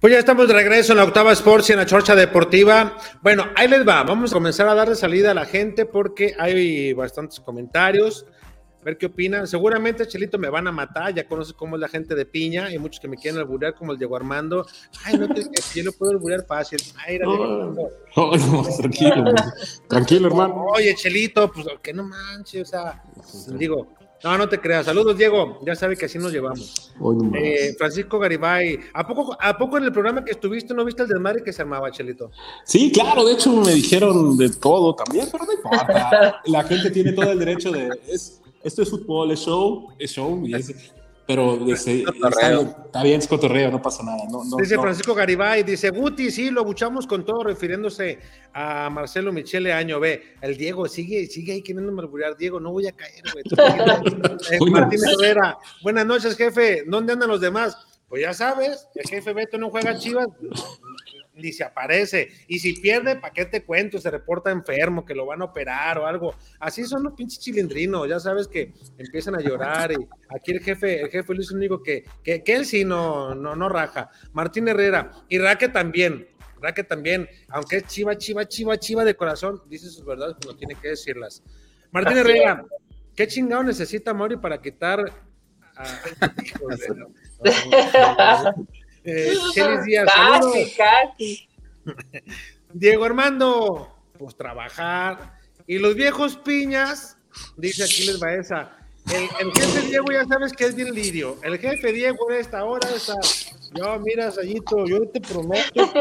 [0.00, 2.96] Pues ya estamos de regreso en la octava Sports y en la Chorcha Deportiva.
[3.22, 4.02] Bueno, ahí les va.
[4.04, 8.26] Vamos a comenzar a darle salida a la gente porque hay bastantes comentarios
[8.84, 9.46] ver qué opinan.
[9.46, 12.78] Seguramente, Chelito, me van a matar, ya conoces cómo es la gente de piña, y
[12.78, 14.66] muchos que me quieren alburear, como el Diego Armando.
[15.04, 15.42] Ay, no te
[15.74, 16.78] yo lo puedo alburear fácil.
[17.06, 17.26] Ay, era
[18.78, 19.24] tranquilo,
[19.88, 20.66] tranquilo, hermano.
[20.74, 23.02] Oye, Chelito, pues que no manches, o sea,
[23.58, 23.88] digo,
[24.24, 24.86] no, no te creas.
[24.86, 25.60] Saludos, Diego.
[25.66, 26.92] Ya sabe que así nos llevamos.
[27.34, 31.08] Eh, Francisco Garibay, ¿a poco, ¿a poco en el programa que estuviste no viste el
[31.08, 32.30] desmadre que se armaba, Chelito?
[32.64, 33.22] Sí, claro.
[33.26, 36.40] De hecho, me dijeron de todo también, pero no importa.
[36.46, 37.90] La gente tiene todo el derecho de
[38.64, 40.42] esto es fútbol, es show, es show,
[41.26, 44.24] pero está, bien, es cotorreo, no pasa nada.
[44.58, 48.18] dice Francisco Garibay, dice Guti, sí, lo buchamos con todo, refiriéndose
[48.52, 50.22] a Marcelo Michele Año B.
[50.42, 53.44] El Diego sigue, sigue ahí queriendo murmurar, Diego, no voy a caer, güey.
[54.50, 57.76] Eh, Martín Herrera, buenas noches, jefe, ¿dónde andan los demás?
[58.08, 60.28] Pues ya sabes, el jefe Beto no juega chivas,
[61.36, 62.28] ni se aparece.
[62.46, 63.98] Y si pierde, ¿para qué te cuento?
[63.98, 66.34] Se reporta enfermo, que lo van a operar o algo.
[66.60, 69.92] Así son los pinches chilindrinos, ya sabes que empiezan a llorar.
[69.92, 73.56] Y aquí el jefe, el jefe Luis único que, que, que él sí no, no,
[73.56, 74.10] no raja.
[74.32, 76.28] Martín Herrera y Raque también.
[76.60, 80.74] Raque también, aunque es chiva, chiva, chiva, chiva de corazón, dice sus verdades, pero tiene
[80.76, 81.42] que decirlas.
[81.90, 82.64] Martín Herrera,
[83.14, 85.12] ¿qué chingado necesita Mauri para quitar
[85.76, 85.84] a...
[89.04, 89.34] Eh,
[89.84, 90.08] Díaz,
[92.72, 95.38] Diego Armando, pues trabajar.
[95.66, 97.16] Y los viejos piñas,
[97.56, 98.72] dice Aquiles Baeza,
[99.12, 101.36] el, el, jefe Diego ya sabes que es bien lirio.
[101.42, 103.14] El jefe Diego a esta hora está.
[103.74, 105.92] Yo, mira, Sayito, yo te prometo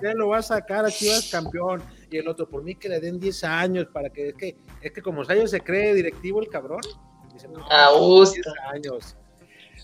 [0.00, 1.82] que lo va a sacar a Chivas campeón.
[2.10, 4.92] Y el otro, por mí que le den 10 años para que es que, es
[4.92, 6.82] que como Sayo se cree directivo el cabrón.
[7.32, 7.66] Dice, no,
[8.24, 9.16] 10 años.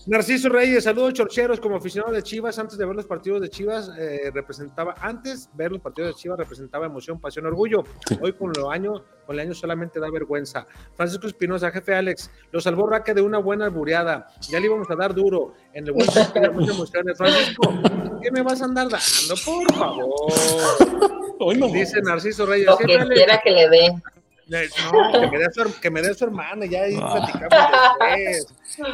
[0.07, 3.91] Narciso Reyes, saludos chorcheros, como aficionado de Chivas, antes de ver los partidos de Chivas,
[3.97, 7.83] eh, representaba, antes ver los partidos de Chivas representaba emoción, pasión, orgullo.
[8.21, 10.65] Hoy con los años, con el año solamente da vergüenza.
[10.95, 14.27] Francisco Espinosa, jefe Alex, lo salvó Raque de una buena albureada.
[14.49, 17.17] Ya le íbamos a dar duro en el buen de muchas emociones.
[17.17, 17.73] Francisco,
[18.21, 19.35] ¿qué me vas a andar dando?
[19.45, 21.71] Por favor.
[21.73, 22.67] Dice Narciso Reyes.
[22.67, 24.01] Lo que quiera que le dé.
[24.49, 24.57] No,
[25.21, 27.13] que me dé su, que me dé su hermana, ya ahí ah.
[27.13, 27.49] platicamos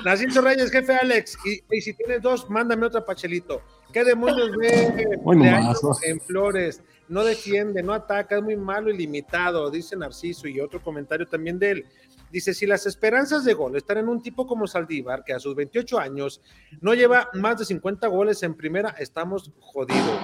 [0.04, 0.44] después.
[0.44, 3.62] Reyes, jefe Alex, y, si tienes dos, mándame otra pachelito.
[3.94, 5.18] ¿Qué demonios ve
[6.04, 6.82] en Flores?
[7.08, 10.48] No defiende, no ataca, es muy malo y limitado, dice Narciso.
[10.48, 11.86] Y otro comentario también de él.
[12.32, 15.56] Dice, si las esperanzas de gol están en un tipo como Saldívar, que a sus
[15.56, 16.42] 28 años
[16.82, 20.20] no lleva más de 50 goles en primera, estamos jodidos.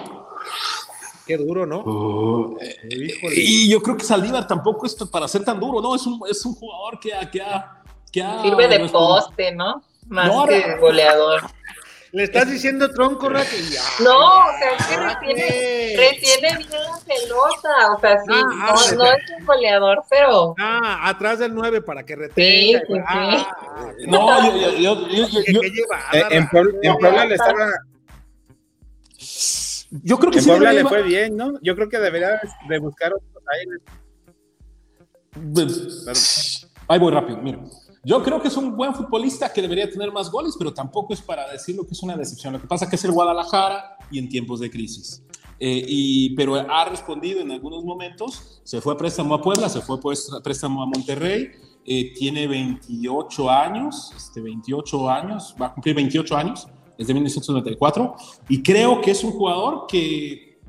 [1.26, 1.84] Qué duro, ¿no?
[1.86, 2.58] Oh,
[3.32, 5.96] y yo creo que Saldívar tampoco es para ser tan duro, ¿no?
[5.96, 9.84] Es un, es un jugador que, que, ha, que Sirve de poste, ¿no?
[10.08, 11.42] Más que goleador.
[12.14, 13.56] Le estás diciendo tronco, Raque.
[14.04, 17.94] No, o sea, es que retiene, retiene bien la pelota.
[17.96, 20.54] O sea, sí, ah, no, ah, no, es un goleador, pero.
[20.60, 22.36] Ah, atrás del 9 para que retenga.
[22.36, 23.54] Sí, sí, ah,
[24.08, 25.62] No, yo, yo, yo, yo,
[26.32, 27.70] en, Puebla le estaba
[29.92, 31.60] yo creo que en Puebla le fue bien, ¿no?
[31.62, 32.40] Yo creo que debería
[32.70, 33.82] de buscar otros aires.
[36.88, 37.62] Ahí voy rápido, mira.
[38.04, 41.22] Yo creo que es un buen futbolista que debería tener más goles, pero tampoco es
[41.22, 42.54] para decirlo que es una decepción.
[42.54, 45.24] Lo que pasa es que es el Guadalajara y en tiempos de crisis.
[45.60, 48.62] Eh, y, pero ha respondido en algunos momentos.
[48.64, 51.52] Se fue a préstamo a Puebla, se fue a préstamo a Monterrey.
[51.86, 56.68] Eh, tiene 28 años, este, 28 años, va a cumplir 28 años
[57.02, 58.16] es de 1994,
[58.48, 60.60] y creo que es un jugador que,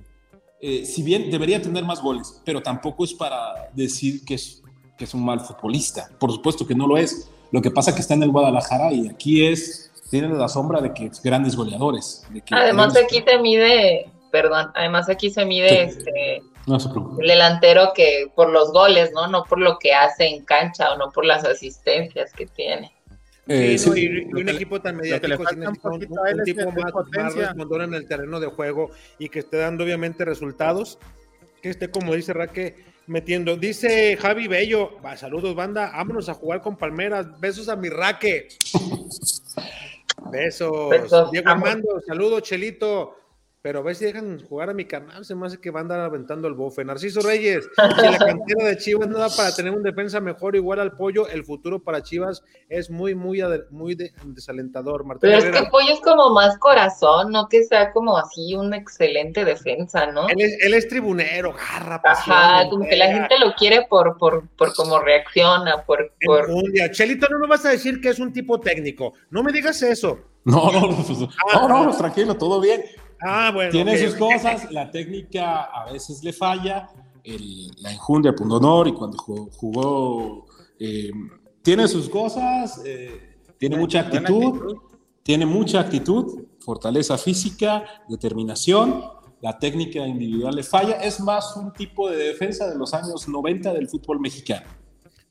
[0.61, 4.63] eh, si bien debería tener más goles, pero tampoco es para decir que es,
[4.97, 6.09] que es un mal futbolista.
[6.19, 7.29] Por supuesto que no lo es.
[7.51, 10.81] Lo que pasa es que está en el Guadalajara y aquí es, tiene la sombra
[10.81, 12.27] de que es grandes goleadores.
[12.51, 18.73] además aquí se mide, perdón, además aquí se mide este, el delantero que por los
[18.73, 19.27] goles, ¿no?
[19.27, 22.91] No por lo que hace en cancha o no por las asistencias que tiene.
[23.55, 27.37] Eh, y, un equipo tan mediático, un, un, tipo más, más
[27.85, 30.99] en el terreno de juego y que esté dando obviamente resultados,
[31.61, 32.77] que esté como dice Raque
[33.07, 33.57] metiendo.
[33.57, 38.49] Dice Javi Bello, saludos banda, vámonos a jugar con Palmeras, besos a mi Raque.
[40.31, 41.31] Besos.
[41.31, 43.17] Diego Armando, saludos Chelito.
[43.63, 45.95] Pero a ver si dejan jugar a mi canal, se me hace que van a
[45.95, 46.85] andar aventando el bofe.
[46.85, 50.81] Narciso Reyes, si la cantera de Chivas no da para tener un defensa mejor igual
[50.81, 53.41] al pollo, el futuro para Chivas es muy, muy,
[53.71, 55.05] muy desalentador.
[55.21, 58.75] Pero es que el pollo es como más corazón, no que sea como así un
[58.75, 60.29] excelente defensa, ¿no?
[60.29, 64.49] Él es, él es tribunero, garra, Ajá, como que la gente lo quiere por, por,
[64.57, 66.13] por cómo reacciona, por...
[66.25, 66.49] por...
[66.91, 70.19] Chelito, no me vas a decir que es un tipo técnico, no me digas eso.
[70.45, 72.83] No, no, no, pues, no, no, tranquilo, todo bien.
[73.25, 73.71] Ah, bueno.
[73.71, 76.89] Tiene sus cosas, la técnica a veces le falla,
[77.25, 80.47] la enjundia, punto honor, y cuando jugó,
[80.79, 81.11] eh,
[81.63, 84.77] tiene sus cosas, eh, tiene mucha actitud,
[85.23, 89.05] tiene mucha actitud, fortaleza física, determinación,
[89.41, 93.73] la técnica individual le falla, es más un tipo de defensa de los años 90
[93.73, 94.67] del fútbol mexicano.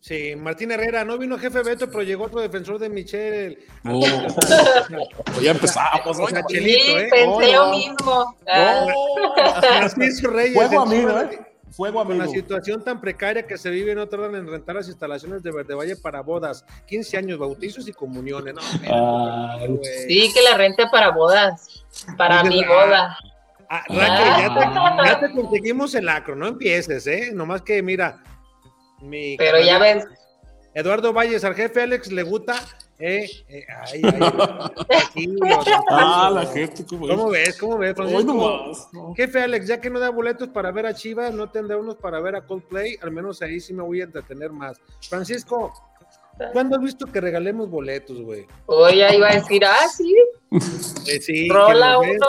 [0.01, 3.59] Sí, Martín Herrera, no vino jefe Beto, pero llegó otro defensor de Michel.
[3.87, 4.01] Oh.
[5.41, 6.19] ya empezamos.
[6.19, 7.07] O sea, Chelito, ¿eh?
[7.07, 8.35] pensé lo mismo.
[10.53, 11.39] Fuego a mí, ¿eh?
[11.69, 14.87] Fuego Con la situación tan precaria que se vive en otro orden en rentar las
[14.87, 18.55] instalaciones de Verde Valle para bodas, 15 años, bautizos y comuniones.
[18.55, 18.61] No,
[20.07, 21.85] sí, que la rente para bodas,
[22.17, 23.17] para mi boda.
[23.69, 27.31] Ah, ya, te, ya te conseguimos el acro, no empieces, ¿eh?
[27.33, 28.21] Nomás que, mira,
[29.37, 30.05] pero ya ves.
[30.73, 32.55] Eduardo Valles, al jefe Alex le gusta.
[33.03, 34.01] Eh, eh, ay,
[35.89, 37.57] ah, la gente, ¿cómo, ves?
[37.59, 37.95] ¿Cómo ves,
[39.17, 42.19] Jefe Alex, ya que no da boletos para ver a Chivas, no tendrá unos para
[42.19, 44.79] ver a Coldplay, al menos ahí sí me voy a entretener más.
[45.09, 45.73] Francisco,
[46.53, 48.45] ¿cuándo has visto que regalemos boletos, güey?
[48.67, 50.15] Hoy iba a decir, ah, sí.
[51.07, 52.27] Eh, sí Rola uno.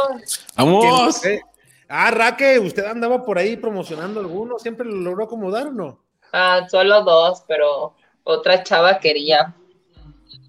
[0.57, 1.21] Vamos.
[1.87, 6.03] Ah, Raque, usted andaba por ahí promocionando alguno, ¿siempre lo logró acomodar o no?
[6.33, 9.55] Ah, solo dos, pero otra chava quería.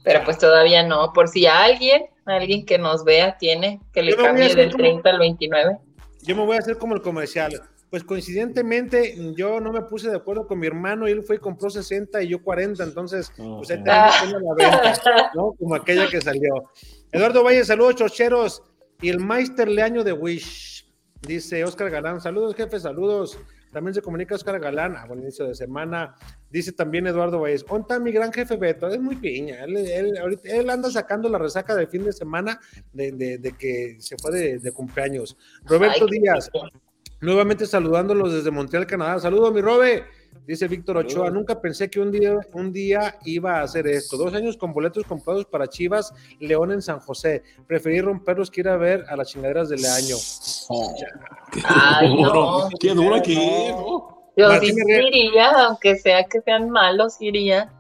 [0.04, 1.14] Pero pues todavía no.
[1.14, 5.78] Por si alguien, alguien que nos vea tiene, que le cambie del 30 al 29.
[6.24, 7.62] Yo me voy a hacer como el comercial.
[7.90, 11.40] Pues coincidentemente, yo no me puse de acuerdo con mi hermano y él fue y
[11.40, 15.54] compró 60 y yo 40, entonces, pues ahí la venta, ¿no?
[15.60, 16.72] Como aquella que salió.
[17.12, 18.64] Eduardo Valle, saludos, chocheros.
[19.00, 20.88] Y el Meister Leaño de Wish,
[21.22, 23.38] dice Oscar Galán, saludos, jefe, saludos.
[23.74, 26.16] También se comunica Oscar Galán, a buen inicio de semana.
[26.50, 29.64] Dice también Eduardo Valles, onta mi gran jefe Beto, es muy piña.
[29.66, 32.60] Él, anda sacando la resaca del fin de semana
[32.94, 35.36] de, que se fue de, cumpleaños.
[35.66, 36.52] Roberto Díaz,
[37.20, 39.20] nuevamente saludándolos desde Montreal, Canadá.
[39.20, 40.06] Saludos, mi Robe.
[40.46, 44.18] Dice Víctor Ochoa, nunca pensé que un día, un día iba a hacer esto.
[44.18, 47.44] Dos años con boletos comprados para Chivas, León en San José.
[47.66, 50.16] Preferí romperlos que ir a ver a las chingaderas del año.
[50.68, 50.94] Oh,
[51.66, 52.70] Ay, no.
[52.80, 53.36] Qué duro aquí.
[54.36, 57.72] Yo sí iría, aunque sea que sean malos, iría.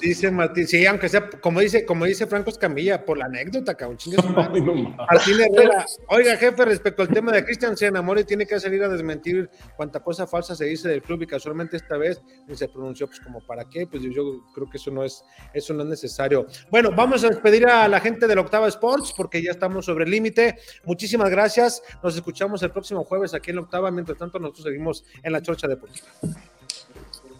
[0.00, 3.98] Dice Martín, sí, aunque sea, como dice, como dice Franco Escamilla, por la anécdota, cabrón,
[4.34, 8.82] Martín Herrera, oiga, jefe, respecto al tema de Cristian se enamora y tiene que salir
[8.82, 12.20] a desmentir cuánta cosa falsa se dice del club y casualmente esta vez
[12.52, 14.12] se pronunció, pues como para qué, pues yo,
[14.54, 15.24] creo que eso no es,
[15.54, 16.46] eso no es necesario.
[16.70, 20.10] Bueno, vamos a despedir a la gente del Octava Sports porque ya estamos sobre el
[20.10, 20.56] límite.
[20.84, 21.82] Muchísimas gracias.
[22.02, 23.90] Nos escuchamos el próximo jueves aquí en la Octava.
[23.90, 26.06] Mientras tanto, nosotros seguimos en la Chorcha Deportiva.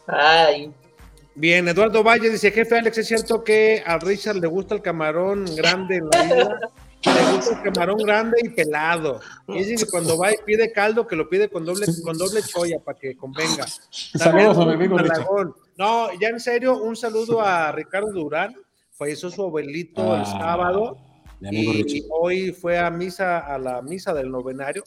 [0.07, 0.73] Ay.
[1.39, 5.45] Bien, Eduardo Valle dice, jefe Alex, ¿es cierto que a Richard le gusta el camarón
[5.55, 6.61] grande en la vida?
[7.05, 9.21] Le gusta el camarón grande y pelado.
[9.47, 12.43] Y dice que cuando va y pide caldo, que lo pide con doble, con doble
[12.43, 13.67] choya para que convenga.
[13.69, 14.99] Saludos a mi amigo
[15.77, 18.57] No, ya en serio, un saludo a Ricardo Durán.
[18.91, 20.99] Falleció su abuelito el ah, sábado.
[21.41, 24.83] Y hoy fue a misa, a la misa del novenario.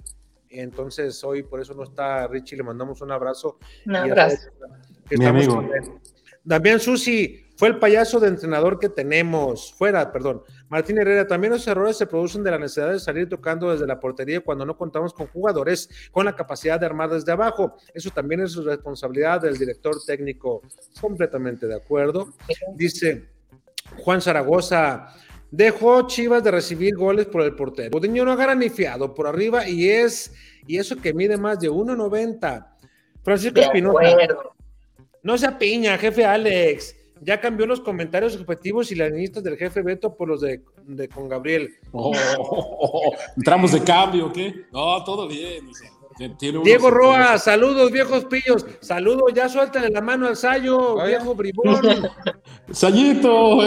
[0.49, 3.57] Entonces hoy por eso no está Richie, le mandamos un abrazo.
[3.85, 4.49] Un abrazo.
[5.11, 5.63] Mi amigo.
[6.43, 9.71] Damián Susi fue el payaso de entrenador que tenemos.
[9.73, 10.41] Fuera, perdón.
[10.67, 13.99] Martín Herrera, también los errores se producen de la necesidad de salir tocando desde la
[13.99, 17.77] portería cuando no contamos con jugadores con la capacidad de armar desde abajo.
[17.93, 20.63] Eso también es responsabilidad del director técnico.
[20.99, 22.33] Completamente de acuerdo.
[22.75, 23.29] Dice
[23.97, 25.13] Juan Zaragoza.
[25.51, 27.91] Dejó Chivas de recibir goles por el portero.
[27.91, 30.33] Bodiño no agarra ni fiado por arriba y es
[30.65, 32.67] y eso que mide más de 1.90.
[33.21, 33.99] Francisco Espinosa.
[35.23, 36.95] No se piña, jefe Alex.
[37.23, 40.61] Ya cambió los comentarios objetivos y las listas del jefe Beto por los de,
[41.13, 41.69] con Gabriel.
[41.91, 42.11] Oh,
[43.37, 44.65] entramos de cambio, ¿qué?
[44.71, 45.69] No, todo bien.
[46.63, 51.81] Diego Roa, saludos viejos pillos, saludos, ya suéltale la mano al Sayo, viejo bribón.
[52.71, 53.59] Sayito,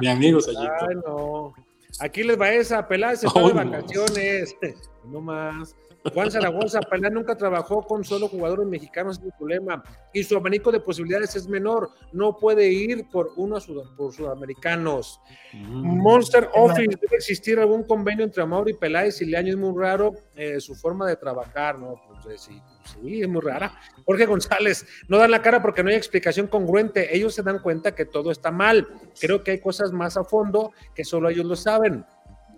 [0.00, 0.72] mi, amigo Sayito.
[0.88, 1.54] Ay, no.
[2.00, 4.56] Aquí les va esa, pelada se fue de vacaciones.
[5.04, 5.74] no más.
[6.10, 9.82] Juan Zaragoza, Pelá nunca trabajó con solo jugadores mexicanos, es el problema.
[10.12, 11.90] Y su abanico de posibilidades es menor.
[12.12, 13.58] No puede ir por uno
[13.96, 15.20] por sudamericanos.
[15.52, 16.02] Mm.
[16.02, 20.12] Monster Office, debe existir algún convenio entre Amor y Peláez y Leaño es muy raro
[20.34, 21.94] eh, su forma de trabajar, ¿no?
[22.06, 23.78] Pues, eh, sí, pues, sí, es muy rara.
[24.04, 27.14] Jorge González, no dan la cara porque no hay explicación congruente.
[27.16, 28.88] Ellos se dan cuenta que todo está mal.
[29.20, 32.04] Creo que hay cosas más a fondo que solo ellos lo saben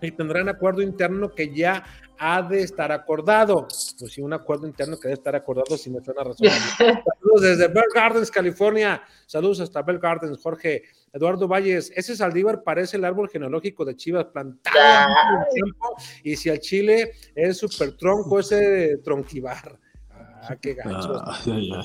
[0.01, 1.83] y tendrán acuerdo interno que ya
[2.17, 3.67] ha de estar acordado.
[3.99, 6.59] Pues sí, un acuerdo interno que debe estar acordado si me suena razonable.
[7.19, 9.01] Saludos desde Bell Gardens, California.
[9.25, 10.83] Saludos hasta Bell Gardens, Jorge.
[11.15, 16.49] Eduardo Valles, ese Saldívar parece el árbol genealógico de Chivas plantado en tiempo, y si
[16.49, 19.79] al Chile es súper tronco ese tronquivar.
[20.11, 21.23] Ah, qué gacho.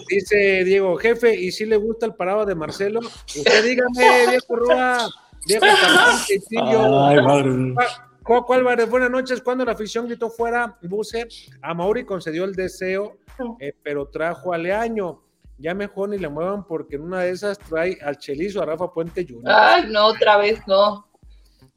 [0.09, 2.99] Dice Diego, jefe, ¿y si le gusta el parado de Marcelo?
[2.99, 5.09] Usted dígame, viejo Roa,
[5.47, 5.67] viejo
[7.07, 7.75] Ay, madre.
[8.23, 9.41] Coco Álvarez, buenas noches.
[9.43, 11.27] Cuando la afición gritó fuera Buse,
[11.63, 13.19] a Mauri concedió el deseo,
[13.59, 15.23] eh, pero trajo a Leaño.
[15.59, 18.93] Ya mejor ni le muevan porque en una de esas trae al Chelizo, a Rafa
[18.93, 19.43] Puente Jr.
[19.47, 21.07] Ay, no, otra vez no.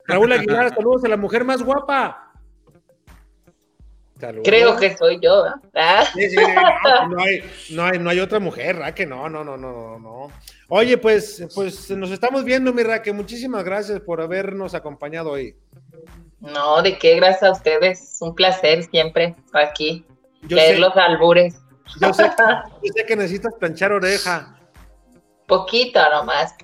[0.05, 2.32] Raúl Aguilar, saludos a la mujer más guapa.
[4.43, 5.43] Creo que soy yo.
[5.76, 6.05] ¿Ah?
[7.09, 10.32] no, hay, no, hay, no, hay, otra mujer, Raque, no, no, no, no, no.
[10.70, 13.11] Oye, pues, pues nos estamos viendo, mi Raque.
[13.14, 15.55] Muchísimas gracias por habernos acompañado hoy.
[16.39, 18.18] No, de qué, gracias a ustedes.
[18.22, 20.05] Un placer siempre aquí.
[20.47, 21.55] leer los albures.
[22.01, 22.32] Yo sé,
[23.07, 24.57] que necesitas planchar oreja.
[25.47, 26.55] Poquito nomás.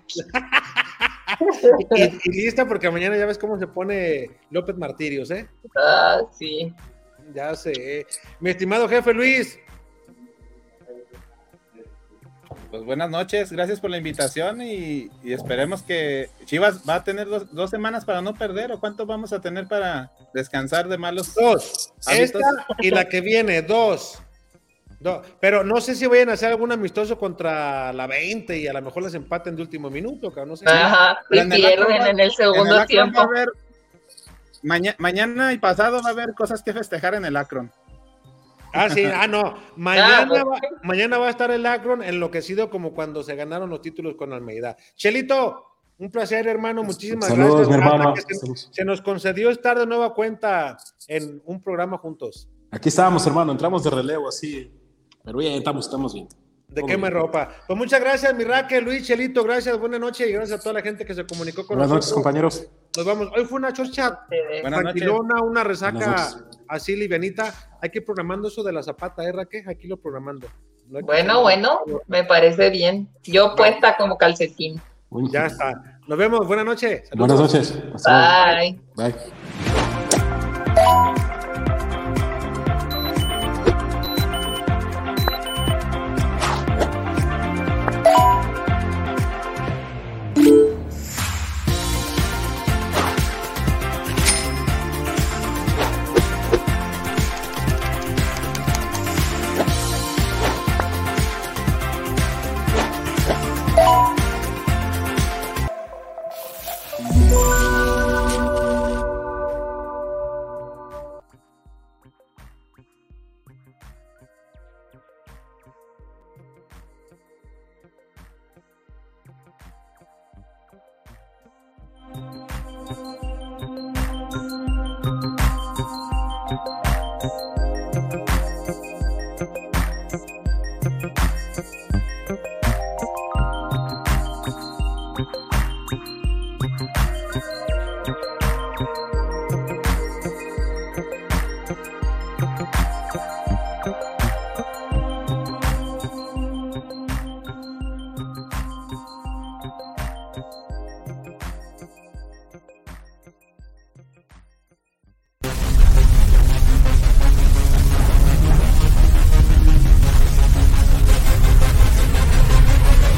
[1.91, 5.47] y, y, lista porque mañana ya ves cómo se pone López Martirios, ¿eh?
[5.75, 6.73] Ah, sí.
[7.33, 8.05] Ya sé.
[8.39, 9.59] Mi estimado jefe Luis,
[12.69, 17.69] pues buenas noches, gracias por la invitación y, esperemos que Chivas va a tener dos,
[17.69, 21.33] semanas para no perder o cuánto vamos a tener para descansar de malos.
[21.33, 22.39] Dos, esta
[22.79, 24.21] y la que viene, dos.
[25.39, 28.81] Pero no sé si vayan a hacer algún amistoso contra la 20 y a lo
[28.81, 30.65] mejor les empaten de último minuto, no sé.
[30.67, 33.27] Ajá, y pierden en el segundo tiempo.
[34.61, 37.71] mañana y pasado va a haber cosas que festejar en el Akron.
[38.73, 39.55] Ah, sí, ah, no.
[39.75, 43.81] Mañana, ah, va, mañana va a estar el Akron enloquecido como cuando se ganaron los
[43.81, 44.77] títulos con Almeida.
[44.95, 45.65] Chelito,
[45.97, 46.83] un placer, hermano.
[46.83, 47.67] Muchísimas gracias.
[47.67, 48.13] Mi hermano.
[48.71, 52.47] Se, nos concedió estar de nueva cuenta en un programa juntos.
[52.71, 53.51] Aquí estábamos, hermano.
[53.51, 54.71] Entramos de relevo, así.
[55.23, 56.27] Pero bien, estamos, estamos bien.
[56.69, 57.49] De quema ropa.
[57.67, 60.81] Pues muchas gracias, mi Raquel, Luis, Chelito, gracias, buenas noches y gracias a toda la
[60.83, 61.89] gente que se comunicó con nosotros.
[61.89, 62.67] Buenas noches, compañeros.
[62.99, 63.29] Nos vamos.
[63.33, 64.25] Hoy fue una chorcha
[64.61, 66.31] tranquilona, una resaca
[66.67, 67.53] así livianita.
[67.81, 69.63] Hay que ir programando eso de la zapata, ¿eh, Raquel?
[69.69, 70.49] Aquí lo programando.
[71.03, 73.07] bueno, bueno, me parece bien.
[73.23, 74.81] Yo puesta como calcetín.
[75.31, 75.99] Ya está.
[76.07, 76.45] Nos vemos.
[76.45, 77.09] Buenas noches.
[77.15, 77.73] Buenas noches.
[78.03, 78.77] Bye.
[78.97, 79.15] Bye.